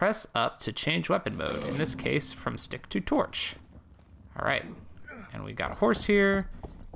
Press 0.00 0.26
up 0.34 0.58
to 0.60 0.72
change 0.72 1.10
weapon 1.10 1.36
mode. 1.36 1.62
In 1.66 1.76
this 1.76 1.94
case, 1.94 2.32
from 2.32 2.56
stick 2.56 2.88
to 2.88 3.02
torch. 3.02 3.56
All 4.34 4.46
right, 4.46 4.64
and 5.34 5.44
we 5.44 5.52
got 5.52 5.72
a 5.72 5.74
horse 5.74 6.04
here, 6.04 6.48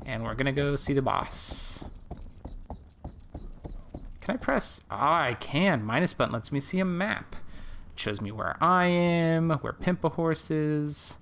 and 0.07 0.25
we're 0.25 0.33
gonna 0.33 0.53
go 0.53 0.75
see 0.75 0.95
the 0.95 1.03
boss. 1.03 1.85
Can 4.23 4.35
I 4.35 4.39
press? 4.39 4.81
Ah, 4.91 5.21
I 5.21 5.35
can. 5.35 5.85
Minus 5.85 6.15
button 6.15 6.33
lets 6.33 6.51
me 6.51 6.61
see 6.61 6.81
a 6.81 6.85
map. 6.87 7.37
It 7.93 8.01
shows 8.01 8.23
me 8.23 8.33
where 8.33 8.57
I 8.59 8.87
am, 8.87 9.51
where 9.51 9.75
Pimpa 9.75 10.13
Horse 10.13 10.51
is, 10.51 11.19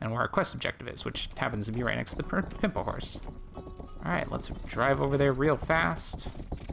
and 0.00 0.10
where 0.10 0.22
our 0.22 0.28
quest 0.28 0.54
objective 0.54 0.88
is, 0.88 1.04
which 1.04 1.28
happens 1.36 1.66
to 1.66 1.72
be 1.72 1.82
right 1.82 1.98
next 1.98 2.12
to 2.12 2.16
the 2.16 2.22
Pimpa 2.22 2.82
Horse. 2.84 3.20
All 3.54 4.12
right, 4.12 4.32
let's 4.32 4.48
drive 4.66 4.98
over 4.98 5.18
there 5.18 5.34
real 5.34 5.58
fast. 5.58 6.30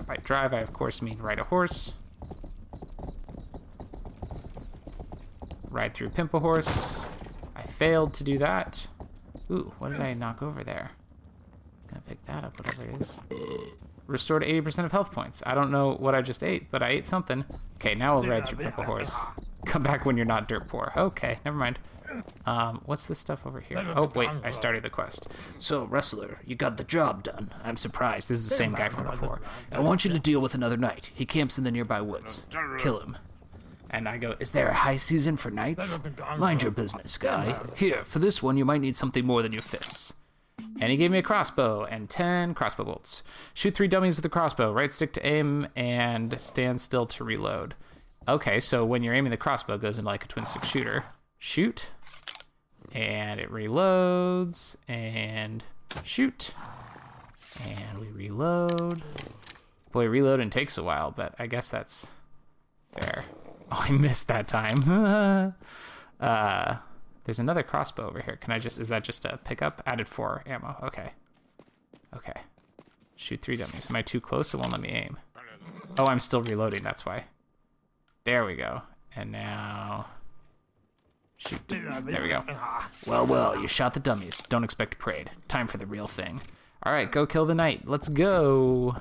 By 0.08 0.16
drive, 0.16 0.54
I 0.54 0.60
of 0.60 0.72
course 0.72 1.02
mean 1.02 1.18
ride 1.18 1.40
a 1.40 1.44
horse. 1.44 1.96
Ride 5.76 5.94
through 5.94 6.12
Pimpa 6.12 6.40
Horse. 6.40 7.10
I 7.54 7.64
failed 7.64 8.14
to 8.14 8.24
do 8.24 8.38
that. 8.38 8.88
Ooh, 9.52 9.74
what 9.80 9.92
did 9.92 10.00
I 10.00 10.14
knock 10.14 10.42
over 10.42 10.64
there? 10.64 10.92
I'm 11.84 11.90
gonna 11.90 12.02
pick 12.08 12.26
that 12.28 12.46
up, 12.46 12.58
whatever 12.58 12.86
it 12.86 13.02
is. 13.02 13.20
Restored 14.08 14.42
80% 14.42 14.86
of 14.86 14.94
health 14.94 15.12
points. 15.12 15.44
I 15.46 15.54
don't 15.54 15.72
know 15.72 15.92
what 15.96 16.16
I 16.16 16.22
just 16.22 16.46
ate, 16.46 16.72
but 16.72 16.82
I 16.82 16.92
ate 16.92 17.10
something. 17.10 17.44
Okay, 17.76 17.94
now 17.94 18.18
we'll 18.18 18.30
ride 18.30 18.48
through 18.48 18.60
Pimpa 18.60 18.86
Horse. 18.86 19.20
Come 19.66 19.84
back 19.84 20.06
when 20.06 20.16
you're 20.16 20.26
not 20.26 20.48
dirt 20.48 20.70
poor. 20.70 20.94
Okay, 20.96 21.40
never 21.44 21.58
mind. 21.58 21.78
Um, 22.46 22.82
what's 22.86 23.06
this 23.08 23.20
stuff 23.20 23.46
over 23.46 23.60
here? 23.60 23.86
Oh, 23.98 24.10
wait, 24.16 24.30
I 24.46 24.52
started 24.52 24.82
the 24.82 24.90
quest. 24.90 25.28
So, 25.58 25.84
Wrestler, 25.84 26.40
you 26.46 26.56
got 26.56 26.78
the 26.78 26.86
job 26.86 27.24
done. 27.24 27.54
I'm 27.66 27.76
surprised. 27.76 28.30
This 28.30 28.40
is 28.40 28.48
the 28.48 28.56
same 28.56 28.76
guy 28.76 28.88
from 28.88 29.08
before. 29.08 29.42
I 29.74 29.82
want 29.82 30.06
you 30.06 30.14
to 30.14 30.20
deal 30.20 30.40
with 30.40 30.56
another 30.56 30.78
knight. 30.78 31.12
He 31.14 31.26
camps 31.26 31.58
in 31.58 31.66
the 31.66 31.72
nearby 31.72 32.00
woods. 32.00 32.46
Kill 32.80 33.02
him. 33.02 33.18
And 33.96 34.10
I 34.10 34.18
go, 34.18 34.36
is 34.42 34.52
there 34.52 34.68
a 34.68 34.74
high 34.74 34.98
season 34.98 35.38
for 35.38 35.50
knights? 35.50 35.98
Mind 36.38 36.64
your 36.64 36.72
business, 36.72 37.18
guy. 37.18 37.58
Here, 37.76 38.04
for 38.04 38.20
this 38.20 38.44
one, 38.44 38.58
you 38.58 38.66
might 38.66 38.82
need 38.82 38.98
something 38.98 39.26
more 39.26 39.42
than 39.42 39.54
your 39.54 39.62
fists. 39.62 40.14
And 40.82 40.92
he 40.92 40.98
gave 40.98 41.12
me 41.12 41.20
a 41.20 41.24
crossbow 41.24 41.86
and 41.86 42.10
10 42.10 42.56
crossbow 42.56 42.84
bolts. 42.84 43.24
Shoot 43.54 43.74
three 43.74 43.88
dummies 43.88 44.18
with 44.18 44.26
a 44.26 44.30
crossbow. 44.30 44.74
Right 44.74 44.92
stick 44.92 45.14
to 45.14 45.26
aim 45.26 45.70
and 45.78 46.38
stand 46.42 46.82
still 46.82 47.06
to 47.06 47.24
reload. 47.24 47.76
Okay, 48.28 48.60
so 48.60 48.84
when 48.84 49.02
you're 49.02 49.14
aiming 49.14 49.32
the 49.32 49.38
crossbow, 49.38 49.78
goes 49.78 49.98
into 49.98 50.10
like 50.10 50.26
a 50.26 50.28
twin 50.28 50.44
stick 50.44 50.66
shooter. 50.66 51.06
Shoot. 51.38 51.88
And 52.92 53.40
it 53.40 53.50
reloads. 53.50 54.76
And 54.90 55.64
shoot. 56.04 56.54
And 57.66 58.00
we 58.00 58.08
reload. 58.08 59.04
Boy, 59.94 60.08
reloading 60.08 60.50
takes 60.50 60.78
a 60.78 60.84
while, 60.84 61.12
but 61.12 61.34
I 61.40 61.48
guess 61.48 61.70
that's 61.70 62.12
fair. 62.92 63.24
Oh, 63.72 63.78
I 63.88 63.92
missed 63.92 64.28
that 64.28 64.48
time. 64.48 64.80
uh, 66.20 66.78
there's 67.24 67.40
another 67.40 67.64
crossbow 67.64 68.08
over 68.08 68.22
here. 68.22 68.38
Can 68.38 68.52
I 68.52 68.60
just, 68.60 68.80
is 68.80 68.90
that 68.90 69.04
just 69.04 69.26
a 69.26 69.38
pickup? 69.38 69.82
Added 69.86 70.08
four 70.08 70.44
ammo. 70.46 70.78
Okay. 70.84 71.12
Okay. 72.16 72.42
Shoot 73.16 73.42
three 73.42 73.58
dummies. 73.58 73.90
Am 73.90 73.96
I 73.96 74.02
too 74.02 74.22
close? 74.22 74.54
It 74.54 74.58
won't 74.58 74.72
let 74.72 74.82
me 74.82 74.90
aim. 74.90 75.18
Oh, 75.98 76.06
I'm 76.06 76.20
still 76.20 76.42
reloading. 76.42 76.84
That's 76.84 77.06
why. 77.06 77.26
There 78.26 78.46
we 78.46 78.56
go. 78.56 78.82
And 79.16 79.32
now... 79.32 80.08
Shoot. 81.38 81.68
There 81.68 82.22
we 82.22 82.30
go. 82.30 82.44
Well, 83.06 83.26
well, 83.26 83.60
you 83.60 83.68
shot 83.68 83.94
the 83.94 84.00
dummies. 84.00 84.42
Don't 84.44 84.64
expect 84.64 84.98
parade. 85.00 85.32
Time 85.48 85.68
for 85.68 85.78
the 85.78 85.86
real 85.86 86.08
thing. 86.08 86.42
Alright, 86.86 87.12
go 87.12 87.26
kill 87.26 87.46
the 87.46 87.56
knight. 87.56 87.88
Let's 87.88 88.10
go. 88.10 88.98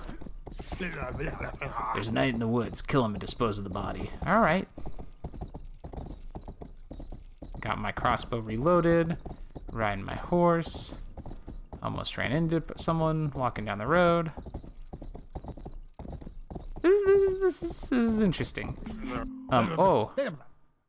There's 0.78 2.08
a 2.08 2.12
knight 2.12 2.34
in 2.34 2.40
the 2.40 2.48
woods. 2.48 2.82
Kill 2.82 3.04
him 3.04 3.12
and 3.12 3.20
dispose 3.20 3.58
of 3.58 3.64
the 3.64 3.70
body. 3.70 4.10
Alright. 4.26 4.68
Got 7.60 7.78
my 7.78 7.92
crossbow 7.92 8.38
reloaded. 8.38 9.16
Riding 9.72 10.04
my 10.04 10.16
horse. 10.16 10.96
Almost 11.82 12.16
ran 12.16 12.32
into 12.32 12.62
someone 12.76 13.32
walking 13.34 13.64
down 13.64 13.78
the 13.78 13.86
road. 13.86 14.30
This, 16.82 17.06
this, 17.06 17.38
this, 17.38 17.62
is, 17.62 17.88
this 17.88 18.06
is 18.06 18.20
interesting. 18.20 18.76
Um, 19.50 19.74
oh. 19.78 20.12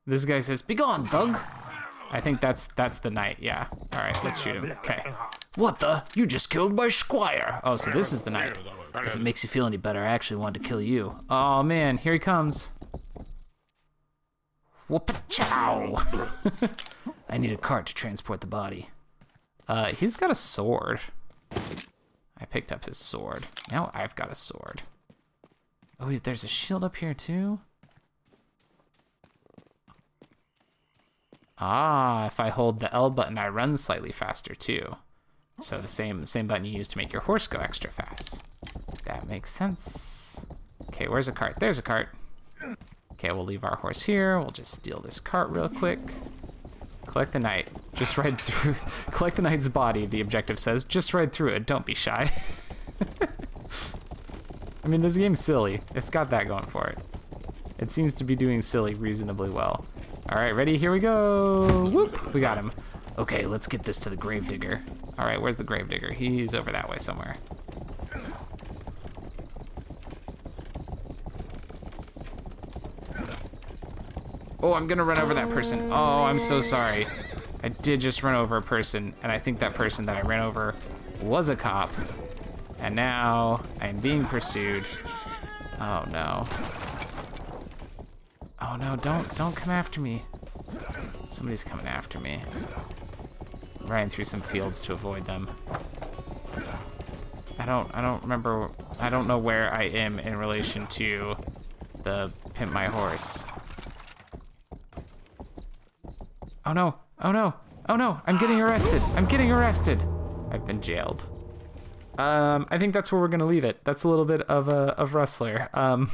This 0.06 0.26
guy 0.26 0.40
says, 0.42 0.62
Begone, 0.62 1.08
thug! 1.08 1.40
I 2.12 2.22
think 2.22 2.40
that's 2.40 2.68
that's 2.76 3.00
the 3.00 3.10
knight, 3.10 3.38
yeah. 3.40 3.68
Alright, 3.94 4.24
let's 4.24 4.40
shoot 4.40 4.56
him. 4.56 4.72
Okay. 4.84 5.04
What 5.56 5.80
the? 5.80 6.04
You 6.16 6.26
just 6.26 6.50
killed 6.50 6.74
my 6.76 6.90
squire! 6.90 7.60
Oh, 7.64 7.78
so 7.78 7.92
this 7.92 8.14
is 8.14 8.22
the 8.22 8.30
knight. 8.30 8.58
If 9.04 9.16
it 9.16 9.22
makes 9.22 9.44
you 9.44 9.50
feel 9.50 9.66
any 9.66 9.78
better, 9.78 10.00
I 10.00 10.08
actually 10.08 10.38
wanted 10.38 10.62
to 10.62 10.68
kill 10.68 10.82
you. 10.82 11.20
Oh 11.30 11.64
man, 11.64 11.98
here 11.98 12.14
he 12.14 12.20
comes. 12.20 12.72
Whoop-chow! 14.88 16.04
I 17.30 17.38
need 17.38 17.52
a 17.52 17.58
cart 17.58 17.88
to 17.88 17.94
transport 17.96 18.42
the 18.42 18.48
body. 18.48 18.90
Uh, 19.68 19.86
he's 19.88 20.16
got 20.16 20.30
a 20.30 20.36
sword. 20.36 21.00
I 22.38 22.46
picked 22.46 22.72
up 22.72 22.86
his 22.86 22.98
sword. 22.98 23.46
Now 23.72 23.90
I've 23.94 24.16
got 24.16 24.32
a 24.32 24.36
sword. 24.36 24.84
Oh, 26.00 26.12
there's 26.12 26.44
a 26.44 26.48
shield 26.48 26.84
up 26.84 26.98
here 26.98 27.14
too? 27.14 27.60
Ah, 31.58 32.28
if 32.28 32.40
I 32.40 32.50
hold 32.50 32.80
the 32.80 32.94
L 32.94 33.10
button, 33.10 33.38
I 33.38 33.48
run 33.48 33.78
slightly 33.78 34.12
faster 34.12 34.54
too. 34.54 34.98
So 35.62 35.80
the 35.80 35.88
same 35.88 36.26
same 36.26 36.48
button 36.48 36.66
you 36.66 36.78
use 36.78 36.90
to 36.90 36.98
make 36.98 37.14
your 37.14 37.22
horse 37.24 37.48
go 37.48 37.60
extra 37.60 37.90
fast. 37.90 38.44
That 39.06 39.28
makes 39.28 39.52
sense. 39.52 40.46
Okay, 40.90 41.08
where's 41.08 41.28
a 41.28 41.32
cart? 41.32 41.56
There's 41.60 41.78
a 41.78 41.82
cart. 41.82 42.10
Okay, 43.14 43.32
we'll 43.32 43.46
leave 43.46 43.64
our 43.64 43.78
horse 43.78 44.04
here. 44.04 44.40
We'll 44.40 44.52
just 44.52 44.72
steal 44.72 45.00
this 45.00 45.20
cart 45.20 45.50
real 45.50 45.70
quick. 45.70 46.00
Collect 47.06 47.32
the 47.32 47.40
knight. 47.40 47.70
Just 47.94 48.18
ride 48.20 48.40
through. 48.40 48.76
Collect 49.12 49.36
the 49.38 49.42
knight's 49.42 49.68
body, 49.68 50.06
the 50.06 50.22
objective 50.22 50.60
says. 50.60 50.84
Just 50.84 51.14
ride 51.14 51.32
through 51.32 51.50
it. 51.50 51.66
Don't 51.66 51.86
be 51.86 51.96
shy. 51.96 52.32
I 54.84 54.88
mean, 54.88 55.02
this 55.02 55.18
game's 55.18 55.40
silly. 55.40 55.82
It's 55.96 56.10
got 56.10 56.30
that 56.30 56.48
going 56.48 56.66
for 56.66 56.88
it. 56.88 57.00
It 57.80 57.92
seems 57.92 58.14
to 58.16 58.24
be 58.24 58.36
doing 58.36 58.62
silly 58.62 58.94
reasonably 58.94 59.50
well. 59.50 59.86
All 60.30 60.40
right, 60.40 60.52
ready? 60.52 60.78
Here 60.78 60.92
we 60.92 61.00
go. 61.00 61.90
Whoop! 61.90 62.34
We 62.34 62.42
got 62.42 62.58
him. 62.58 62.72
Okay, 63.18 63.46
let's 63.46 63.68
get 63.68 63.84
this 63.84 64.00
to 64.00 64.10
the 64.10 64.18
gravedigger. 64.18 64.82
All 65.18 65.26
right, 65.26 65.42
where's 65.42 65.56
the 65.56 65.64
gravedigger? 65.64 66.12
He's 66.14 66.54
over 66.54 66.72
that 66.72 66.90
way 66.90 66.98
somewhere. 66.98 67.38
Oh, 74.66 74.74
I'm 74.74 74.88
gonna 74.88 75.04
run 75.04 75.20
over 75.20 75.36
that 75.36 75.52
person. 75.52 75.92
Oh, 75.92 76.24
I'm 76.24 76.40
so 76.40 76.60
sorry. 76.60 77.06
I 77.64 77.70
did 77.70 78.00
just 78.00 78.24
run 78.24 78.34
over 78.34 78.58
a 78.58 78.64
person, 78.64 79.14
and 79.22 79.32
I 79.32 79.38
think 79.38 79.60
that 79.60 79.76
person 79.76 80.08
that 80.08 80.18
I 80.18 80.22
ran 80.22 80.42
over 80.42 80.74
was 81.22 81.50
a 81.50 81.56
cop. 81.56 81.92
And 82.80 82.96
now 82.96 83.62
I 83.80 83.90
am 83.90 84.00
being 84.00 84.26
pursued. 84.26 84.84
Oh 85.80 86.06
no. 86.12 86.48
Oh 88.60 88.76
no, 88.78 88.96
don't 88.96 89.36
don't 89.36 89.56
come 89.56 89.70
after 89.70 90.02
me. 90.02 90.24
Somebody's 91.30 91.64
coming 91.64 91.86
after 91.86 92.20
me. 92.20 92.42
I'm 93.82 93.88
running 93.88 94.10
through 94.10 94.26
some 94.26 94.42
fields 94.42 94.82
to 94.82 94.94
avoid 94.94 95.26
them. 95.26 95.48
I 97.60 97.68
don't 97.68 97.96
I 97.96 98.02
don't 98.02 98.24
remember 98.24 98.72
I 99.00 99.12
don't 99.12 99.28
know 99.28 99.38
where 99.38 99.72
I 99.72 99.84
am 99.84 100.18
in 100.18 100.36
relation 100.36 100.88
to 100.88 101.36
the 102.02 102.32
pimp 102.56 102.74
my 102.74 102.86
horse. 102.86 103.44
Oh 106.66 106.74
no. 106.74 106.96
Oh 107.22 107.32
no. 107.32 107.54
Oh 107.88 107.96
no. 107.96 108.22
I'm 108.26 108.38
getting 108.38 108.60
arrested. 108.60 109.02
I'm 109.16 109.26
getting 109.26 109.52
arrested. 109.52 110.04
I've 110.52 110.66
been 110.66 110.82
jailed. 110.82 111.28
Um, 112.18 112.66
I 112.70 112.78
think 112.78 112.94
that's 112.94 113.12
where 113.12 113.20
we're 113.20 113.28
gonna 113.28 113.46
leave 113.46 113.64
it. 113.64 113.84
That's 113.84 114.04
a 114.04 114.08
little 114.08 114.26
bit 114.26 114.42
of 114.44 114.68
a 114.68 114.98
of 114.98 115.14
Rustler. 115.14 115.70
Um, 115.74 116.12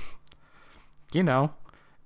you 1.13 1.23
know, 1.23 1.53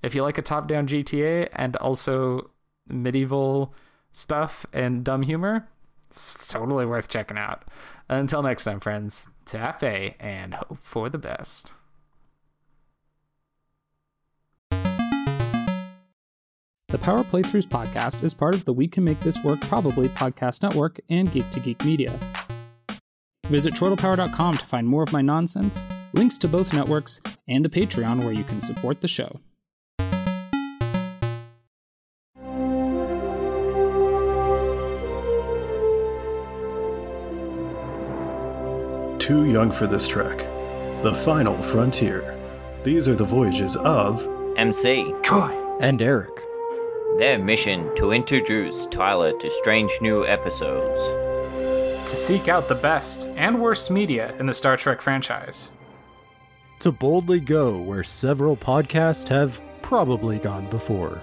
if 0.03 0.13
you 0.13 0.21
like 0.21 0.37
a 0.37 0.41
top-down 0.41 0.87
GTA 0.87 1.49
and 1.53 1.75
also 1.77 2.51
medieval 2.87 3.73
stuff 4.11 4.65
and 4.73 5.03
dumb 5.03 5.23
humor, 5.23 5.67
it's 6.11 6.47
totally 6.47 6.85
worth 6.85 7.07
checking 7.07 7.37
out. 7.37 7.63
Until 8.09 8.43
next 8.43 8.65
time, 8.65 8.79
friends, 8.79 9.27
tap 9.45 9.81
A 9.83 10.15
and 10.19 10.53
hope 10.53 10.79
for 10.81 11.09
the 11.09 11.17
best. 11.17 11.73
The 16.95 17.03
Power 17.03 17.25
Playthroughs 17.25 17.67
podcast 17.67 18.23
is 18.23 18.33
part 18.33 18.55
of 18.55 18.63
the 18.63 18.71
We 18.71 18.87
Can 18.87 19.03
Make 19.03 19.19
This 19.19 19.43
Work 19.43 19.59
Probably 19.59 20.07
podcast 20.07 20.63
network 20.63 20.97
and 21.09 21.29
Geek 21.29 21.49
to 21.49 21.59
Geek 21.59 21.83
Media. 21.83 22.17
Visit 23.47 23.73
chortlepower.com 23.73 24.57
to 24.57 24.65
find 24.65 24.87
more 24.87 25.03
of 25.03 25.11
my 25.11 25.21
nonsense, 25.21 25.85
links 26.13 26.37
to 26.37 26.47
both 26.47 26.73
networks, 26.73 27.19
and 27.49 27.65
the 27.65 27.69
Patreon 27.69 28.19
where 28.19 28.31
you 28.31 28.45
can 28.45 28.61
support 28.61 29.01
the 29.01 29.09
show. 29.09 29.41
Too 39.19 39.51
young 39.51 39.69
for 39.69 39.85
this 39.85 40.07
trek. 40.07 40.37
The 41.03 41.13
final 41.13 41.61
frontier. 41.61 42.39
These 42.85 43.09
are 43.09 43.15
the 43.15 43.25
voyages 43.25 43.75
of 43.75 44.25
MC, 44.55 45.13
Troy 45.23 45.51
and 45.81 46.01
Eric. 46.01 46.31
Their 47.17 47.39
mission 47.39 47.93
to 47.95 48.11
introduce 48.11 48.87
Tyler 48.87 49.31
to 49.39 49.49
strange 49.49 49.91
new 50.01 50.25
episodes. 50.25 51.01
to 52.09 52.15
seek 52.15 52.47
out 52.47 52.67
the 52.67 52.75
best 52.75 53.27
and 53.35 53.59
worst 53.59 53.89
media 53.89 54.35
in 54.37 54.45
the 54.45 54.53
Star 54.53 54.77
Trek 54.77 55.01
franchise. 55.01 55.73
To 56.79 56.91
boldly 56.91 57.39
go 57.39 57.79
where 57.81 58.03
several 58.03 58.55
podcasts 58.55 59.27
have 59.29 59.59
probably 59.81 60.37
gone 60.37 60.69
before. 60.69 61.19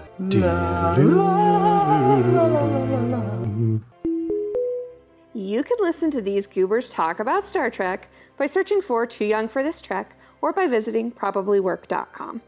You 5.33 5.63
could 5.63 5.79
listen 5.79 6.11
to 6.11 6.21
these 6.21 6.47
goobers 6.47 6.89
talk 6.89 7.19
about 7.19 7.45
Star 7.45 7.69
Trek 7.69 8.09
by 8.37 8.45
searching 8.45 8.81
for 8.81 9.05
Too 9.05 9.25
Young 9.25 9.47
for 9.47 9.63
This 9.63 9.81
Trek 9.81 10.17
or 10.41 10.51
by 10.51 10.67
visiting 10.67 11.11
probablywork.com. 11.11 12.41